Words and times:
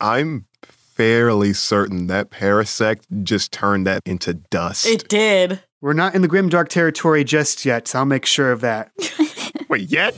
I'm 0.00 0.46
fairly 0.62 1.52
certain 1.52 2.06
that 2.08 2.30
Parasect 2.30 3.04
just 3.22 3.52
turned 3.52 3.86
that 3.86 4.02
into 4.04 4.34
dust. 4.34 4.86
It 4.86 5.08
did. 5.08 5.62
We're 5.80 5.92
not 5.92 6.14
in 6.14 6.22
the 6.22 6.28
grimdark 6.28 6.68
territory 6.68 7.24
just 7.24 7.64
yet, 7.64 7.88
so 7.88 8.00
I'll 8.00 8.04
make 8.04 8.26
sure 8.26 8.52
of 8.52 8.60
that. 8.60 8.92
Wait, 9.68 9.90
yet? 9.90 10.14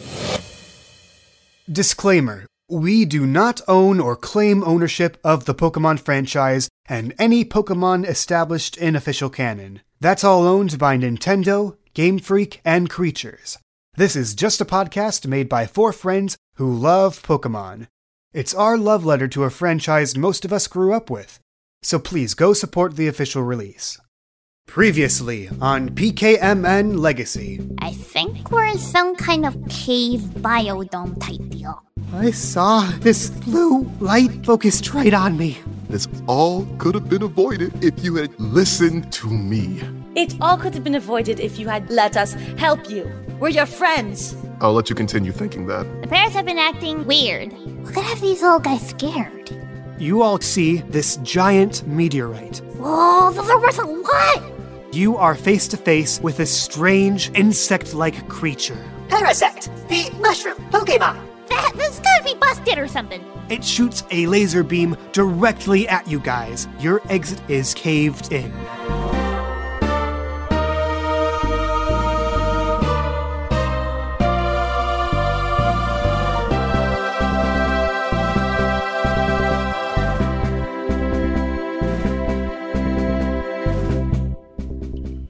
Disclaimer 1.71 2.47
We 2.69 3.05
do 3.05 3.27
not 3.27 3.61
own 3.69 4.01
or 4.01 4.17
claim 4.17 4.65
ownership 4.65 5.19
of 5.23 5.45
the 5.45 5.55
Pokemon 5.55 6.01
franchise 6.01 6.69
and 6.87 7.15
any 7.19 7.45
Pokemon 7.45 8.07
established 8.07 8.77
in 8.77 8.97
official 8.97 9.31
canon. 9.31 9.83
That's 10.01 10.25
all 10.25 10.47
owned 10.47 10.79
by 10.79 10.97
Nintendo, 10.97 11.77
Game 11.95 12.19
Freak, 12.19 12.61
and 12.65 12.91
Creatures. 12.91 13.59
This 13.97 14.17
is 14.17 14.35
just 14.35 14.61
a 14.61 14.65
podcast 14.65 15.27
made 15.27 15.49
by 15.49 15.67
four 15.67 15.93
friends 15.93 16.37
who 16.57 16.73
love 16.73 17.23
Pokemon. 17.23 17.87
It's 18.35 18.55
our 18.55 18.79
love 18.79 19.05
letter 19.05 19.29
to 19.29 19.45
a 19.45 19.51
franchise 19.51 20.17
most 20.17 20.47
of 20.47 20.55
us 20.55 20.67
grew 20.67 20.95
up 20.95 21.11
with. 21.11 21.39
So 21.83 21.99
please 21.99 22.33
go 22.33 22.55
support 22.55 22.97
the 22.97 23.07
official 23.07 23.43
release. 23.43 23.99
Previously 24.67 25.51
on 25.61 25.91
PKMN 25.91 26.99
Legacy. 26.99 27.61
I 27.81 27.93
think 27.93 28.51
we're 28.51 28.65
in 28.65 28.79
some 28.79 29.17
kind 29.17 29.45
of 29.45 29.55
cave 29.69 30.21
biodome 30.41 31.21
type 31.21 31.47
deal. 31.51 31.83
I 32.15 32.31
saw 32.31 32.83
this 33.01 33.31
blue 33.31 33.91
light 33.99 34.45
focused 34.45 34.93
right 34.93 35.15
on 35.15 35.39
me. 35.39 35.59
This 35.89 36.07
all 36.27 36.67
could 36.77 36.95
have 36.95 37.09
been 37.09 37.23
avoided 37.23 37.83
if 37.83 38.05
you 38.05 38.17
had 38.17 38.39
listened 38.39 39.11
to 39.15 39.29
me. 39.29 39.81
It 40.15 40.35
all 40.39 40.59
could 40.59 40.75
have 40.75 40.85
been 40.85 40.95
avoided 40.95 41.41
if 41.41 41.59
you 41.59 41.69
had 41.69 41.89
let 41.91 42.19
us 42.19 42.35
help 42.59 42.91
you. 42.91 43.11
We're 43.41 43.49
your 43.49 43.65
friends. 43.65 44.37
I'll 44.61 44.75
let 44.75 44.91
you 44.91 44.95
continue 44.95 45.33
thinking 45.33 45.67
that. 45.69 45.85
The 46.03 46.07
parents 46.07 46.37
have 46.37 46.45
been 46.45 46.59
acting 46.59 47.07
weird. 47.07 47.51
We're 47.83 47.93
gonna 47.93 48.07
have 48.09 48.21
these 48.21 48.43
little 48.43 48.59
guys 48.59 48.87
scared. 48.91 49.51
You 49.99 50.23
all 50.23 50.39
see 50.39 50.83
this 50.91 51.17
giant 51.23 51.87
meteorite. 51.87 52.59
Whoa, 52.77 53.33
those 53.33 53.49
are 53.49 53.59
worth 53.59 53.79
a 53.79 53.87
lot! 53.87 54.53
You 54.93 55.17
are 55.17 55.35
face 55.35 55.67
to 55.69 55.79
face 55.79 56.21
with 56.21 56.41
a 56.41 56.47
strange 56.47 57.31
insect 57.35 57.95
like 57.95 58.29
creature. 58.29 58.77
Parasect, 59.09 59.71
the 59.89 60.15
mushroom 60.21 60.57
Pokemon. 60.71 61.32
That, 61.49 61.73
that's 61.77 61.99
gotta 62.01 62.25
be 62.25 62.35
busted 62.35 62.79
or 62.79 62.89
something. 62.89 63.25
It 63.49 63.65
shoots 63.65 64.05
a 64.11 64.27
laser 64.27 64.63
beam 64.63 64.97
directly 65.13 65.89
at 65.89 66.07
you 66.07 66.21
guys. 66.21 66.69
Your 66.79 67.03
exit 67.11 67.41
is 67.49 67.75
caved 67.75 68.33
in. 68.33 68.53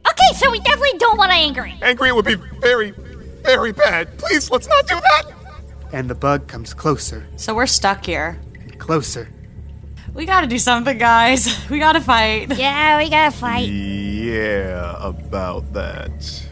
Okay, 0.06 0.34
so 0.34 0.50
we 0.50 0.60
definitely 0.60 0.98
don't 0.98 1.18
want 1.18 1.30
to 1.30 1.36
anger 1.36 1.64
him. 1.64 1.78
Angry 1.82 2.12
would 2.12 2.24
be 2.24 2.36
very, 2.60 2.92
very 3.42 3.72
bad. 3.72 4.16
Please, 4.18 4.50
let's 4.50 4.68
not 4.68 4.86
do 4.86 4.94
that. 4.94 5.41
And 5.92 6.08
the 6.08 6.14
bug 6.14 6.48
comes 6.48 6.72
closer 6.74 7.26
So 7.36 7.54
we're 7.54 7.66
stuck 7.66 8.06
here. 8.06 8.38
and 8.62 8.78
closer. 8.78 9.28
We 10.14 10.24
gotta 10.26 10.46
do 10.46 10.58
something, 10.58 10.98
guys. 10.98 11.48
We 11.70 11.78
gotta 11.78 12.00
fight. 12.00 12.56
Yeah, 12.56 12.98
we 12.98 13.08
gotta 13.10 13.34
fight. 13.36 13.68
Yeah, 13.68 14.96
about 15.00 15.72
that. 15.72 16.42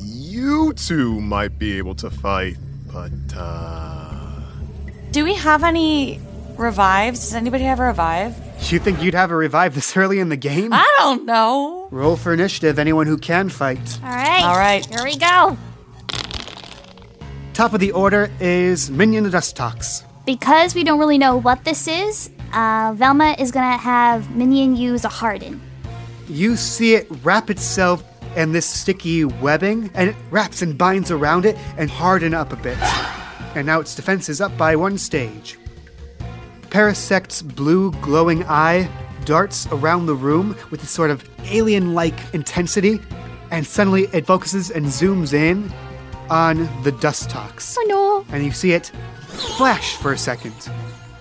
You 0.00 0.72
two 0.74 1.20
might 1.20 1.58
be 1.58 1.78
able 1.78 1.94
to 1.96 2.10
fight, 2.10 2.56
but, 2.92 3.10
uh. 3.36 4.40
Do 5.10 5.24
we 5.24 5.34
have 5.34 5.64
any 5.64 6.20
revives? 6.56 7.20
Does 7.20 7.34
anybody 7.34 7.64
have 7.64 7.80
a 7.80 7.86
revive? 7.86 8.34
You 8.70 8.78
think 8.78 9.02
you'd 9.02 9.14
have 9.14 9.30
a 9.30 9.36
revive 9.36 9.74
this 9.74 9.96
early 9.96 10.18
in 10.18 10.28
the 10.28 10.36
game? 10.36 10.72
I 10.72 10.86
don't 10.98 11.24
know. 11.26 11.88
Roll 11.90 12.16
for 12.16 12.32
initiative, 12.32 12.78
anyone 12.78 13.06
who 13.06 13.16
can 13.18 13.48
fight. 13.48 13.98
All 14.02 14.08
right. 14.10 14.42
All 14.44 14.56
right. 14.56 14.84
Here 14.86 15.04
we 15.04 15.16
go. 15.16 15.56
Top 17.56 17.72
of 17.72 17.80
the 17.80 17.92
order 17.92 18.30
is 18.38 18.90
Minion 18.90 19.30
Dust 19.30 19.56
Dustox. 19.56 20.04
Because 20.26 20.74
we 20.74 20.84
don't 20.84 20.98
really 20.98 21.16
know 21.16 21.38
what 21.38 21.64
this 21.64 21.88
is, 21.88 22.28
uh, 22.52 22.92
Velma 22.94 23.34
is 23.38 23.50
gonna 23.50 23.78
have 23.78 24.30
Minion 24.36 24.76
use 24.76 25.06
a 25.06 25.08
harden. 25.08 25.58
You 26.28 26.56
see 26.56 26.96
it 26.96 27.06
wrap 27.24 27.48
itself 27.48 28.04
in 28.36 28.52
this 28.52 28.66
sticky 28.66 29.24
webbing, 29.24 29.90
and 29.94 30.10
it 30.10 30.16
wraps 30.30 30.60
and 30.60 30.76
binds 30.76 31.10
around 31.10 31.46
it 31.46 31.56
and 31.78 31.88
harden 31.88 32.34
up 32.34 32.52
a 32.52 32.56
bit. 32.56 32.76
And 33.54 33.66
now 33.66 33.80
its 33.80 33.94
defense 33.94 34.28
is 34.28 34.42
up 34.42 34.54
by 34.58 34.76
one 34.76 34.98
stage. 34.98 35.58
Parasect's 36.68 37.40
blue 37.40 37.90
glowing 38.02 38.44
eye 38.44 38.86
darts 39.24 39.66
around 39.72 40.04
the 40.04 40.14
room 40.14 40.54
with 40.70 40.82
a 40.82 40.86
sort 40.86 41.08
of 41.08 41.24
alien 41.46 41.94
like 41.94 42.34
intensity, 42.34 43.00
and 43.50 43.66
suddenly 43.66 44.08
it 44.12 44.26
focuses 44.26 44.70
and 44.70 44.84
zooms 44.84 45.32
in 45.32 45.72
on 46.30 46.58
the 46.82 46.92
Dustox. 46.92 47.76
Oh 47.78 47.84
no. 47.88 48.34
and 48.34 48.44
you 48.44 48.52
see 48.52 48.72
it 48.72 48.92
flash 49.28 49.96
for 49.96 50.12
a 50.12 50.18
second. 50.18 50.54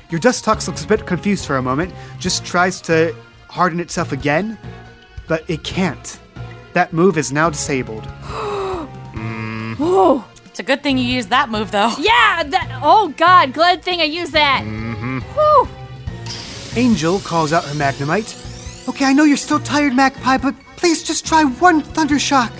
Your 0.09 0.19
dust 0.19 0.45
Dustox 0.45 0.67
looks 0.67 0.83
a 0.83 0.87
bit 0.87 1.05
confused 1.05 1.45
for 1.45 1.57
a 1.57 1.61
moment, 1.61 1.93
just 2.19 2.45
tries 2.45 2.79
to 2.81 3.15
harden 3.49 3.79
itself 3.79 4.11
again, 4.11 4.57
but 5.27 5.43
it 5.49 5.63
can't. 5.63 6.19
That 6.73 6.93
move 6.93 7.17
is 7.17 7.31
now 7.31 7.49
disabled. 7.49 8.07
Mm. 9.15 10.23
It's 10.45 10.59
a 10.59 10.63
good 10.63 10.83
thing 10.83 10.97
you 10.97 11.03
used 11.05 11.29
that 11.29 11.49
move, 11.49 11.71
though. 11.71 11.93
Yeah, 11.99 12.43
that. 12.43 12.79
Oh 12.81 13.13
god, 13.17 13.53
glad 13.53 13.83
thing 13.83 13.99
I 13.99 14.05
used 14.05 14.31
that. 14.33 14.63
Mm-hmm. 14.63 15.19
Whew. 15.19 15.67
Angel 16.81 17.19
calls 17.19 17.51
out 17.51 17.63
her 17.65 17.73
Magnemite. 17.75 18.87
Okay, 18.87 19.05
I 19.05 19.13
know 19.13 19.23
you're 19.23 19.35
still 19.37 19.59
tired, 19.59 19.93
Magpie, 19.93 20.37
but 20.37 20.55
please 20.77 21.03
just 21.03 21.25
try 21.25 21.43
one 21.43 21.81
Thunder 21.81 22.19
Shock. 22.19 22.53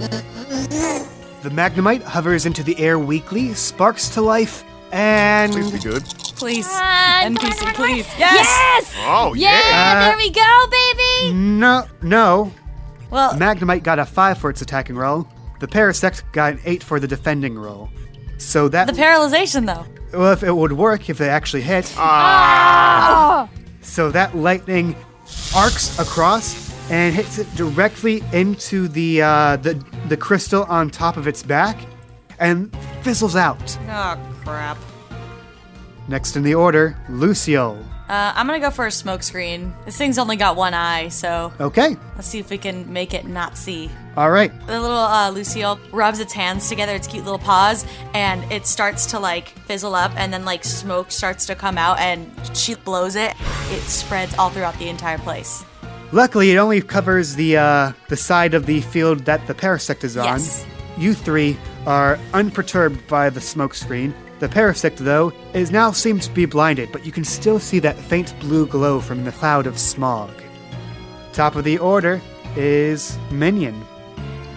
The 1.42 1.48
Magnemite 1.50 2.02
hovers 2.02 2.44
into 2.44 2.62
the 2.62 2.78
air 2.78 2.98
weakly, 2.98 3.54
sparks 3.54 4.08
to 4.10 4.20
life, 4.20 4.62
and. 4.92 5.52
Please 5.52 5.70
be 5.72 5.78
good. 5.78 6.04
Please. 6.36 6.66
Come 6.68 6.76
on, 6.76 7.36
come 7.36 7.46
on, 7.46 7.52
NPC, 7.52 7.66
on, 7.66 7.74
please. 7.74 8.06
Yes! 8.18 8.46
Yes! 8.46 8.94
Oh, 8.98 9.34
Yeah, 9.34 9.50
yeah. 9.68 10.08
there 10.08 10.16
we 10.16 10.30
go, 10.30 10.66
baby! 10.70 11.32
No, 11.34 11.86
no. 12.02 12.52
Well, 13.10 13.32
Magnemite 13.34 13.82
got 13.82 13.98
a 13.98 14.04
5 14.04 14.38
for 14.38 14.50
its 14.50 14.60
attacking 14.62 14.96
roll. 14.96 15.26
The 15.60 15.66
Parasect 15.66 16.22
got 16.32 16.54
an 16.54 16.60
8 16.64 16.82
for 16.82 17.00
the 17.00 17.08
defending 17.08 17.58
roll. 17.58 17.88
So 18.38 18.68
that. 18.68 18.86
the 18.86 18.92
paralyzation, 18.94 19.66
though. 19.66 19.86
well, 20.18 20.32
if 20.32 20.42
it 20.42 20.52
would 20.52 20.72
work 20.72 21.08
if 21.10 21.18
they 21.18 21.28
actually 21.28 21.62
hit. 21.62 21.92
Oh! 21.98 23.48
So 23.82 24.10
that 24.10 24.36
lightning 24.36 24.94
arcs 25.54 25.98
across 25.98 26.69
and 26.90 27.14
hits 27.14 27.38
it 27.38 27.46
directly 27.56 28.22
into 28.32 28.88
the 28.88 29.22
uh, 29.22 29.56
the 29.56 29.82
the 30.08 30.16
crystal 30.16 30.64
on 30.64 30.90
top 30.90 31.16
of 31.16 31.26
its 31.26 31.42
back, 31.42 31.78
and 32.38 32.74
fizzles 33.02 33.36
out. 33.36 33.78
Oh, 33.88 34.18
crap. 34.44 34.76
Next 36.08 36.36
in 36.36 36.42
the 36.42 36.54
order, 36.54 36.96
Lucio. 37.08 37.78
Uh, 38.08 38.32
I'm 38.34 38.46
gonna 38.48 38.58
go 38.58 38.70
for 38.70 38.86
a 38.88 38.90
smoke 38.90 39.22
screen. 39.22 39.72
This 39.84 39.96
thing's 39.96 40.18
only 40.18 40.34
got 40.34 40.56
one 40.56 40.74
eye, 40.74 41.06
so 41.08 41.52
Okay, 41.60 41.96
let's 42.16 42.26
see 42.26 42.40
if 42.40 42.50
we 42.50 42.58
can 42.58 42.92
make 42.92 43.14
it 43.14 43.24
not 43.24 43.56
see. 43.56 43.88
all 44.16 44.32
right. 44.32 44.50
The 44.66 44.80
little 44.80 44.96
uh, 44.96 45.30
Lucille 45.30 45.78
rubs 45.92 46.18
its 46.18 46.32
hands 46.32 46.68
together, 46.68 46.96
its 46.96 47.06
cute 47.06 47.22
little 47.24 47.38
paws, 47.38 47.86
and 48.12 48.42
it 48.50 48.66
starts 48.66 49.06
to 49.12 49.20
like 49.20 49.50
fizzle 49.66 49.94
up, 49.94 50.10
and 50.16 50.32
then 50.32 50.44
like 50.44 50.64
smoke 50.64 51.12
starts 51.12 51.46
to 51.46 51.54
come 51.54 51.78
out, 51.78 52.00
and 52.00 52.28
she 52.52 52.74
blows 52.74 53.14
it. 53.14 53.32
It 53.68 53.82
spreads 53.82 54.34
all 54.36 54.50
throughout 54.50 54.76
the 54.80 54.88
entire 54.88 55.18
place. 55.18 55.64
Luckily, 56.12 56.50
it 56.50 56.56
only 56.56 56.82
covers 56.82 57.36
the 57.36 57.56
uh, 57.56 57.92
the 58.08 58.16
side 58.16 58.54
of 58.54 58.66
the 58.66 58.80
field 58.80 59.20
that 59.26 59.46
the 59.46 59.54
Parasect 59.54 60.02
is 60.02 60.16
on. 60.16 60.24
Yes. 60.24 60.66
You 60.98 61.14
three 61.14 61.56
are 61.86 62.18
unperturbed 62.34 63.06
by 63.06 63.30
the 63.30 63.40
smoke 63.40 63.74
screen. 63.74 64.12
The 64.40 64.48
Parasect, 64.48 64.96
though, 64.96 65.32
is 65.54 65.70
now 65.70 65.92
seems 65.92 66.26
to 66.26 66.34
be 66.34 66.46
blinded, 66.46 66.90
but 66.90 67.06
you 67.06 67.12
can 67.12 67.24
still 67.24 67.60
see 67.60 67.78
that 67.80 67.96
faint 67.96 68.34
blue 68.40 68.66
glow 68.66 68.98
from 69.00 69.24
the 69.24 69.32
cloud 69.32 69.66
of 69.66 69.78
smog. 69.78 70.30
Top 71.32 71.54
of 71.54 71.62
the 71.62 71.78
order 71.78 72.20
is 72.56 73.16
Minion. 73.30 73.78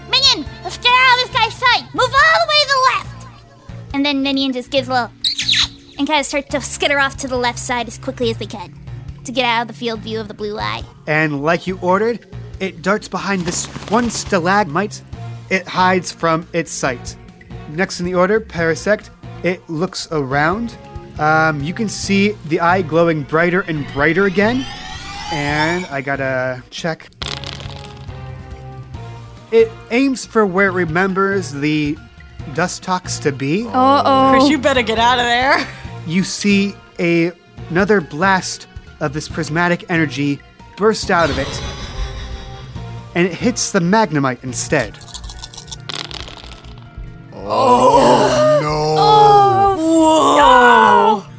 Minion, 0.10 0.50
let's 0.64 0.78
get 0.78 0.92
out 0.92 1.24
of 1.24 1.28
this 1.28 1.38
guy's 1.38 1.54
sight. 1.54 1.84
Move 1.94 2.06
all 2.06 2.40
the 2.40 2.50
way 2.50 2.62
to 2.62 2.68
the 2.68 2.82
left. 2.96 3.28
And 3.94 4.06
then 4.06 4.24
Minion 4.24 4.54
just 4.54 4.72
gives 4.72 4.88
a 4.88 4.92
little 4.92 5.12
and 6.00 6.08
kind 6.08 6.20
of 6.20 6.26
starts 6.26 6.50
to 6.50 6.62
skitter 6.62 7.00
off 7.00 7.18
to 7.18 7.28
the 7.28 7.38
left 7.38 7.60
side 7.60 7.88
as 7.88 8.00
quickly 8.00 8.32
as 8.32 8.38
they 8.38 8.48
can 8.48 8.83
to 9.26 9.32
get 9.32 9.46
out 9.46 9.64
of 9.64 9.68
the 9.68 9.74
field 9.74 10.02
view 10.02 10.20
of 10.20 10.28
the 10.28 10.34
blue 10.34 10.58
eye. 10.60 10.84
And 11.08 11.44
like 11.44 11.68
you 11.68 11.80
ordered, 11.82 12.26
it 12.60 12.82
darts 12.82 13.08
behind 13.08 13.42
this 13.42 13.66
one 13.90 14.10
stalagmite. 14.10 15.02
It 15.50 15.68
hides 15.68 16.12
from 16.12 16.48
its 16.54 16.72
sight. 16.72 17.16
Next 17.70 18.00
in 18.00 18.06
the 18.06 18.16
order, 18.16 18.40
Parasect. 18.40 19.10
It 19.44 19.68
looks 19.70 20.08
around. 20.12 20.78
Um, 21.20 21.62
you 21.64 21.74
can 21.74 21.90
see 21.90 22.32
the 22.48 22.60
eye 22.60 22.82
glowing 22.82 23.24
brighter 23.24 23.62
and 23.62 23.86
brighter 23.94 24.26
again. 24.26 24.66
And 25.32 25.86
I 25.88 26.02
gotta 26.02 26.64
check. 26.70 27.10
It 29.52 29.72
aims 29.92 30.26
for 30.26 30.46
where 30.46 30.68
it 30.68 30.72
remembers 30.72 31.52
the 31.52 31.98
Dustox 32.54 33.22
to 33.22 33.32
be. 33.32 33.66
Uh 33.68 34.04
oh. 34.06 34.32
Chris, 34.32 34.50
you 34.50 34.58
better 34.58 34.82
get 34.82 34.98
out 35.00 35.20
of 35.20 35.26
there. 35.26 35.68
You 36.08 36.24
see 36.24 36.76
a, 37.00 37.32
another 37.70 38.02
blast 38.02 38.68
of 39.04 39.14
this 39.14 39.28
prismatic 39.28 39.86
energy 39.90 40.40
bursts 40.78 41.12
out 41.12 41.30
of 41.30 41.38
it, 41.38 41.62
and 43.16 43.28
it 43.28 43.34
hits 43.34 43.72
the 43.72 43.80
Magnemite 43.80 44.44
instead. 44.44 44.98
Oh, 47.34 48.60
no. 48.62 48.94
Oh, 50.46 51.30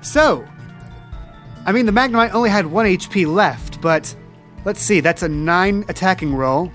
so, 0.00 0.44
I 1.66 1.72
mean, 1.72 1.86
the 1.86 1.92
Magnemite 1.92 2.32
only 2.32 2.50
had 2.50 2.66
one 2.66 2.86
HP 2.86 3.32
left, 3.32 3.80
but 3.80 4.14
let's 4.64 4.80
see, 4.80 5.00
that's 5.00 5.22
a 5.22 5.28
9 5.28 5.84
attacking 5.88 6.34
roll 6.34 6.70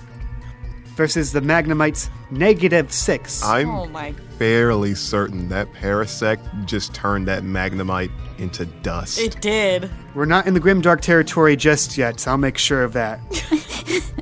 versus 0.95 1.31
the 1.31 1.41
Magnemite's 1.41 2.09
negative 2.31 2.91
6. 2.91 3.43
I'm 3.43 3.69
Oh 3.69 3.85
my. 3.87 4.13
fairly 4.37 4.93
certain 4.95 5.49
that 5.49 5.71
Parasect 5.73 6.65
just 6.65 6.93
turned 6.93 7.27
that 7.27 7.43
Magnemite 7.43 8.11
into 8.39 8.65
dust. 8.65 9.19
It 9.19 9.39
did. 9.41 9.89
We're 10.15 10.25
not 10.25 10.47
in 10.47 10.53
the 10.53 10.59
Grimdark 10.59 11.01
territory 11.01 11.55
just 11.55 11.97
yet, 11.97 12.19
so 12.19 12.31
I'll 12.31 12.37
make 12.37 12.57
sure 12.57 12.83
of 12.83 12.93
that. 12.93 13.19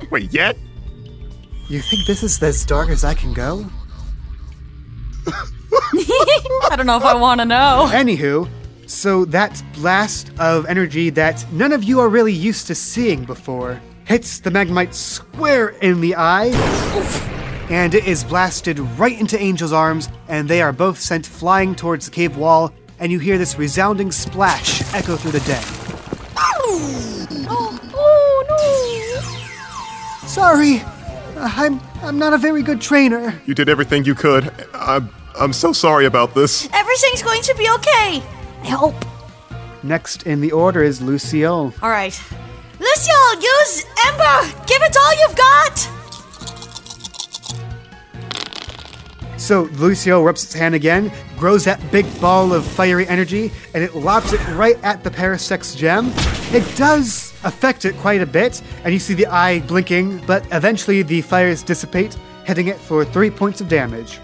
Wait, 0.10 0.32
yet? 0.32 0.56
You 1.68 1.80
think 1.80 2.06
this 2.06 2.22
is 2.22 2.42
as 2.42 2.64
dark 2.64 2.88
as 2.88 3.04
I 3.04 3.14
can 3.14 3.32
go? 3.32 3.66
I 6.70 6.74
don't 6.76 6.86
know 6.86 6.96
if 6.96 7.04
I 7.04 7.14
want 7.14 7.40
to 7.40 7.44
know. 7.44 7.88
Anywho, 7.90 8.48
so 8.86 9.24
that 9.26 9.62
blast 9.74 10.30
of 10.38 10.64
energy 10.66 11.10
that 11.10 11.44
none 11.52 11.72
of 11.72 11.84
you 11.84 12.00
are 12.00 12.08
really 12.08 12.32
used 12.32 12.66
to 12.68 12.74
seeing 12.74 13.24
before 13.24 13.80
hits 14.06 14.40
the 14.40 14.48
Magnemite 14.48 14.94
square 14.94 15.68
in 15.68 16.00
the 16.00 16.16
eye, 16.16 16.48
and 17.68 17.94
it 17.94 18.06
is 18.06 18.24
blasted 18.24 18.78
right 18.98 19.20
into 19.20 19.38
Angel's 19.38 19.74
arms, 19.74 20.08
and 20.28 20.48
they 20.48 20.62
are 20.62 20.72
both 20.72 20.98
sent 20.98 21.26
flying 21.26 21.74
towards 21.74 22.06
the 22.06 22.10
cave 22.10 22.38
wall, 22.38 22.72
and 22.98 23.12
you 23.12 23.18
hear 23.18 23.38
this 23.38 23.58
resounding 23.58 24.10
splash 24.12 24.82
echo 24.94 25.16
through 25.16 25.32
the 25.32 25.40
den. 25.40 25.62
Oh, 26.36 26.96
oh, 27.48 28.48
sorry, 30.26 30.82
I'm 31.36 31.80
I'm 32.02 32.18
not 32.18 32.32
a 32.32 32.38
very 32.38 32.62
good 32.62 32.80
trainer. 32.80 33.40
You 33.46 33.54
did 33.54 33.68
everything 33.68 34.04
you 34.04 34.14
could. 34.14 34.52
I'm 34.74 35.10
I'm 35.38 35.52
so 35.52 35.72
sorry 35.72 36.06
about 36.06 36.34
this. 36.34 36.68
Everything's 36.72 37.22
going 37.22 37.42
to 37.42 37.54
be 37.54 37.68
okay. 37.70 38.22
I 38.62 38.68
hope. 38.68 39.04
Next 39.82 40.24
in 40.26 40.40
the 40.40 40.52
order 40.52 40.82
is 40.82 41.00
Lucille. 41.00 41.72
All 41.82 41.90
right. 41.90 42.20
Lucio, 42.80 43.14
use 43.40 43.84
Ember. 44.06 44.52
Give 44.66 44.82
it 44.82 44.96
all 44.96 45.12
you've 45.20 45.36
got. 45.36 45.97
So 49.38 49.62
Lucio 49.74 50.22
rubs 50.22 50.42
its 50.44 50.52
hand 50.52 50.74
again, 50.74 51.12
grows 51.38 51.64
that 51.64 51.80
big 51.92 52.04
ball 52.20 52.52
of 52.52 52.66
fiery 52.66 53.06
energy, 53.06 53.52
and 53.72 53.82
it 53.84 53.94
lobs 53.94 54.32
it 54.32 54.46
right 54.48 54.76
at 54.82 55.04
the 55.04 55.10
Parasect's 55.10 55.74
gem. 55.76 56.10
It 56.52 56.64
does 56.76 57.32
affect 57.44 57.84
it 57.84 57.96
quite 57.98 58.20
a 58.20 58.26
bit, 58.26 58.60
and 58.84 58.92
you 58.92 58.98
see 58.98 59.14
the 59.14 59.26
eye 59.28 59.60
blinking, 59.60 60.18
but 60.26 60.44
eventually 60.50 61.02
the 61.02 61.20
fires 61.22 61.62
dissipate, 61.62 62.14
hitting 62.44 62.66
it 62.66 62.76
for 62.76 63.04
three 63.04 63.30
points 63.30 63.60
of 63.60 63.68
damage. 63.68 64.18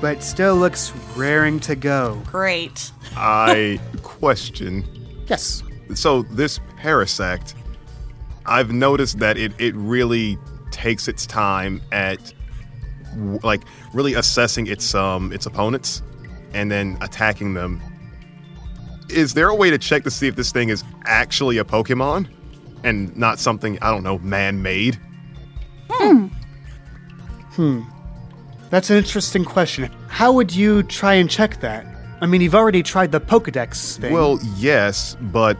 But 0.00 0.18
it 0.18 0.22
still 0.22 0.54
looks 0.56 0.92
raring 1.16 1.58
to 1.60 1.74
go. 1.74 2.22
Great. 2.26 2.92
I 3.16 3.80
question. 4.02 4.84
Yes. 5.26 5.62
So 5.94 6.22
this 6.22 6.60
Parasect, 6.78 7.54
I've 8.46 8.72
noticed 8.72 9.18
that 9.18 9.36
it 9.36 9.52
it 9.58 9.74
really 9.74 10.38
takes 10.70 11.08
its 11.08 11.26
time 11.26 11.82
at 11.92 12.18
w- 12.18 12.34
like 13.16 13.62
really 13.92 14.14
assessing 14.14 14.66
its 14.66 14.94
um 14.94 15.32
its 15.32 15.46
opponents 15.46 16.02
and 16.52 16.70
then 16.70 16.98
attacking 17.00 17.54
them. 17.54 17.82
Is 19.08 19.34
there 19.34 19.48
a 19.48 19.54
way 19.54 19.70
to 19.70 19.78
check 19.78 20.04
to 20.04 20.10
see 20.10 20.28
if 20.28 20.36
this 20.36 20.52
thing 20.52 20.68
is 20.68 20.84
actually 21.04 21.58
a 21.58 21.64
Pokemon 21.64 22.28
and 22.84 23.16
not 23.16 23.38
something 23.38 23.78
I 23.82 23.90
don't 23.90 24.02
know 24.04 24.18
man-made? 24.18 24.98
Hmm. 25.90 26.26
Hmm. 27.52 27.82
That's 28.70 28.88
an 28.90 28.96
interesting 28.96 29.44
question. 29.44 29.90
How 30.08 30.32
would 30.32 30.54
you 30.54 30.84
try 30.84 31.14
and 31.14 31.28
check 31.28 31.60
that? 31.60 31.84
I 32.20 32.26
mean, 32.26 32.40
you've 32.40 32.54
already 32.54 32.82
tried 32.82 33.10
the 33.12 33.20
Pokedex 33.20 33.98
thing. 33.98 34.12
Well, 34.12 34.38
yes, 34.56 35.16
but 35.20 35.56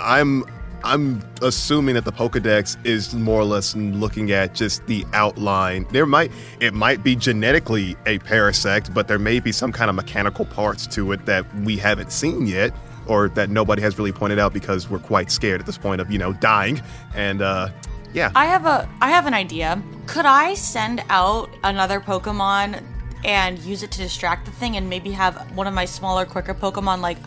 I'm 0.00 0.44
I'm 0.84 1.22
assuming 1.42 1.94
that 1.94 2.04
the 2.04 2.12
Pokedex 2.12 2.76
is 2.84 3.14
more 3.14 3.40
or 3.40 3.44
less 3.44 3.76
looking 3.76 4.32
at 4.32 4.54
just 4.54 4.86
the 4.86 5.04
outline. 5.12 5.86
There 5.90 6.06
might 6.06 6.32
it 6.60 6.74
might 6.74 7.02
be 7.02 7.16
genetically 7.16 7.96
a 8.06 8.18
Parasect, 8.20 8.92
but 8.92 9.08
there 9.08 9.18
may 9.18 9.40
be 9.40 9.52
some 9.52 9.72
kind 9.72 9.88
of 9.88 9.96
mechanical 9.96 10.44
parts 10.44 10.86
to 10.88 11.12
it 11.12 11.24
that 11.26 11.46
we 11.58 11.76
haven't 11.76 12.12
seen 12.12 12.46
yet, 12.46 12.72
or 13.06 13.28
that 13.30 13.50
nobody 13.50 13.82
has 13.82 13.98
really 13.98 14.12
pointed 14.12 14.38
out 14.38 14.52
because 14.52 14.88
we're 14.90 14.98
quite 14.98 15.30
scared 15.30 15.60
at 15.60 15.66
this 15.66 15.78
point 15.78 16.00
of 16.00 16.10
you 16.10 16.18
know 16.18 16.32
dying. 16.34 16.80
And 17.14 17.42
uh, 17.42 17.68
yeah, 18.12 18.32
I 18.34 18.46
have 18.46 18.66
a 18.66 18.88
I 19.00 19.10
have 19.10 19.26
an 19.26 19.34
idea. 19.34 19.82
Could 20.06 20.26
I 20.26 20.54
send 20.54 21.02
out 21.08 21.48
another 21.64 22.00
Pokemon 22.00 22.82
and 23.24 23.58
use 23.60 23.82
it 23.82 23.90
to 23.92 23.98
distract 23.98 24.46
the 24.46 24.52
thing 24.52 24.76
and 24.76 24.90
maybe 24.90 25.12
have 25.12 25.36
one 25.56 25.66
of 25.66 25.74
my 25.74 25.84
smaller, 25.84 26.26
quicker 26.26 26.54
Pokemon 26.54 27.00
like 27.00 27.18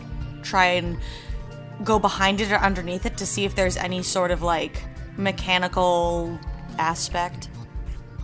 try 0.42 0.66
and 0.66 0.98
go 1.84 1.98
behind 1.98 2.40
it 2.40 2.50
or 2.50 2.56
underneath 2.56 3.06
it 3.06 3.16
to 3.18 3.26
see 3.26 3.44
if 3.44 3.54
there's 3.54 3.76
any 3.76 4.02
sort 4.02 4.30
of 4.30 4.42
like 4.42 4.82
mechanical 5.16 6.38
aspect? 6.78 7.48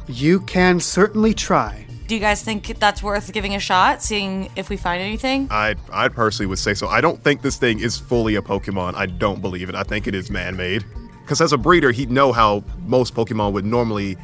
you 0.09 0.41
can 0.41 0.81
certainly 0.81 1.35
try. 1.35 1.87
Do 2.07 2.15
you 2.15 2.21
guys 2.21 2.43
think 2.43 2.79
that's 2.79 3.03
worth 3.03 3.33
giving 3.33 3.55
a 3.55 3.61
shot, 3.61 4.03
seeing 4.03 4.51
if 4.57 4.69
we 4.69 4.77
find 4.77 5.01
anything? 5.01 5.49
I 5.51 5.77
I 5.91 6.09
personally 6.09 6.49
would 6.49 6.59
say 6.59 6.75
so. 6.75 6.89
I 6.89 7.01
don't 7.01 7.23
think 7.23 7.43
this 7.43 7.57
thing 7.57 7.79
is 7.81 7.97
fully 7.97 8.35
a 8.35 8.43
Pokemon. 8.43 8.95
I 8.95 9.07
don't 9.07 9.41
believe 9.41 9.69
it. 9.69 9.75
I 9.75 9.83
think 9.85 10.07
it 10.07 10.15
is 10.15 10.31
man-made. 10.31 10.85
Because 11.23 11.41
as 11.41 11.53
a 11.53 11.57
breeder, 11.59 11.93
he'd 11.93 12.11
know 12.11 12.33
how 12.33 12.65
most 12.81 13.15
Pokemon 13.15 13.53
would 13.53 13.65
normally 13.65 14.17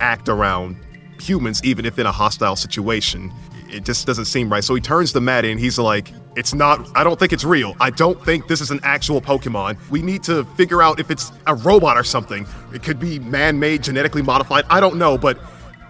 act 0.00 0.28
around 0.28 0.76
humans, 1.20 1.64
even 1.64 1.86
if 1.86 1.98
in 1.98 2.06
a 2.06 2.12
hostile 2.12 2.54
situation. 2.54 3.32
It 3.70 3.84
just 3.84 4.06
doesn't 4.06 4.26
seem 4.26 4.52
right. 4.52 4.62
So 4.62 4.74
he 4.74 4.80
turns 4.80 5.12
to 5.14 5.20
Maddie 5.20 5.50
and 5.50 5.58
he's 5.58 5.78
like, 5.78 6.12
"It's 6.36 6.54
not. 6.54 6.88
I 6.94 7.04
don't 7.04 7.18
think 7.18 7.32
it's 7.32 7.44
real. 7.44 7.74
I 7.80 7.90
don't 7.90 8.22
think 8.24 8.48
this 8.48 8.60
is 8.60 8.70
an 8.70 8.80
actual 8.82 9.20
Pokemon. 9.20 9.76
We 9.90 10.02
need 10.02 10.22
to 10.24 10.44
figure 10.56 10.82
out 10.82 11.00
if 11.00 11.10
it's 11.10 11.32
a 11.46 11.54
robot 11.54 11.96
or 11.96 12.04
something. 12.04 12.46
It 12.72 12.82
could 12.82 12.98
be 12.98 13.18
man-made, 13.18 13.82
genetically 13.82 14.22
modified. 14.22 14.64
I 14.70 14.80
don't 14.80 14.96
know, 14.96 15.16
but 15.16 15.38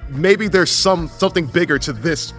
maybe 0.09 0.49
there's 0.49 0.71
some 0.71 1.09
something 1.09 1.47
bigger 1.47 1.79
to 1.81 1.93
this." 1.93 2.33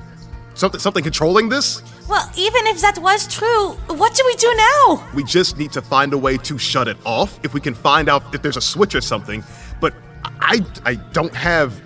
Something, 0.56 0.80
something 0.80 1.04
controlling 1.04 1.50
this? 1.50 1.84
Well, 2.08 2.32
even 2.38 2.66
if 2.68 2.80
that 2.80 2.98
was 3.00 3.28
true, 3.28 3.72
what 3.88 4.16
do 4.16 4.24
we 4.26 4.36
do 4.36 4.54
now? 4.56 5.06
We 5.14 5.26
just 5.26 5.58
need 5.58 5.74
to 5.74 5.82
find 5.82 6.14
a 6.14 6.18
way 6.18 6.38
to 6.38 6.58
shut 6.58 6.88
it 6.88 6.96
off. 7.04 7.38
If 7.44 7.54
we 7.54 7.60
can 7.60 7.74
find 7.74 8.08
out 8.08 8.34
if 8.34 8.42
there's 8.42 8.56
a 8.56 8.62
switch 8.62 8.96
or 8.96 9.02
something. 9.02 9.44
But 9.82 9.94
I 10.40 10.66
I 10.86 10.96
don't 10.96 11.36
have 11.36 11.82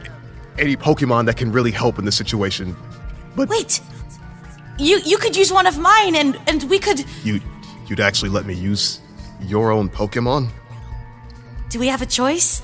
any 0.60 0.76
Pokemon 0.76 1.26
that 1.26 1.38
can 1.38 1.52
really 1.52 1.72
help 1.72 1.98
in 1.98 2.06
this 2.06 2.16
situation. 2.16 2.76
But 3.36 3.50
Wait. 3.50 3.82
You 4.80 5.00
you 5.06 5.18
could 5.18 5.36
use 5.36 5.52
one 5.52 5.68
of 5.68 5.78
mine 5.78 6.16
and 6.16 6.40
and 6.48 6.64
we 6.64 6.80
could 6.80 7.06
you 7.24 7.42
you'd 7.88 8.00
actually 8.00 8.30
let 8.30 8.46
me 8.46 8.54
use 8.54 9.02
your 9.42 9.72
own 9.72 9.90
Pokemon? 9.90 10.50
Do 11.70 11.80
we 11.80 11.88
have 11.88 12.02
a 12.02 12.06
choice? 12.06 12.62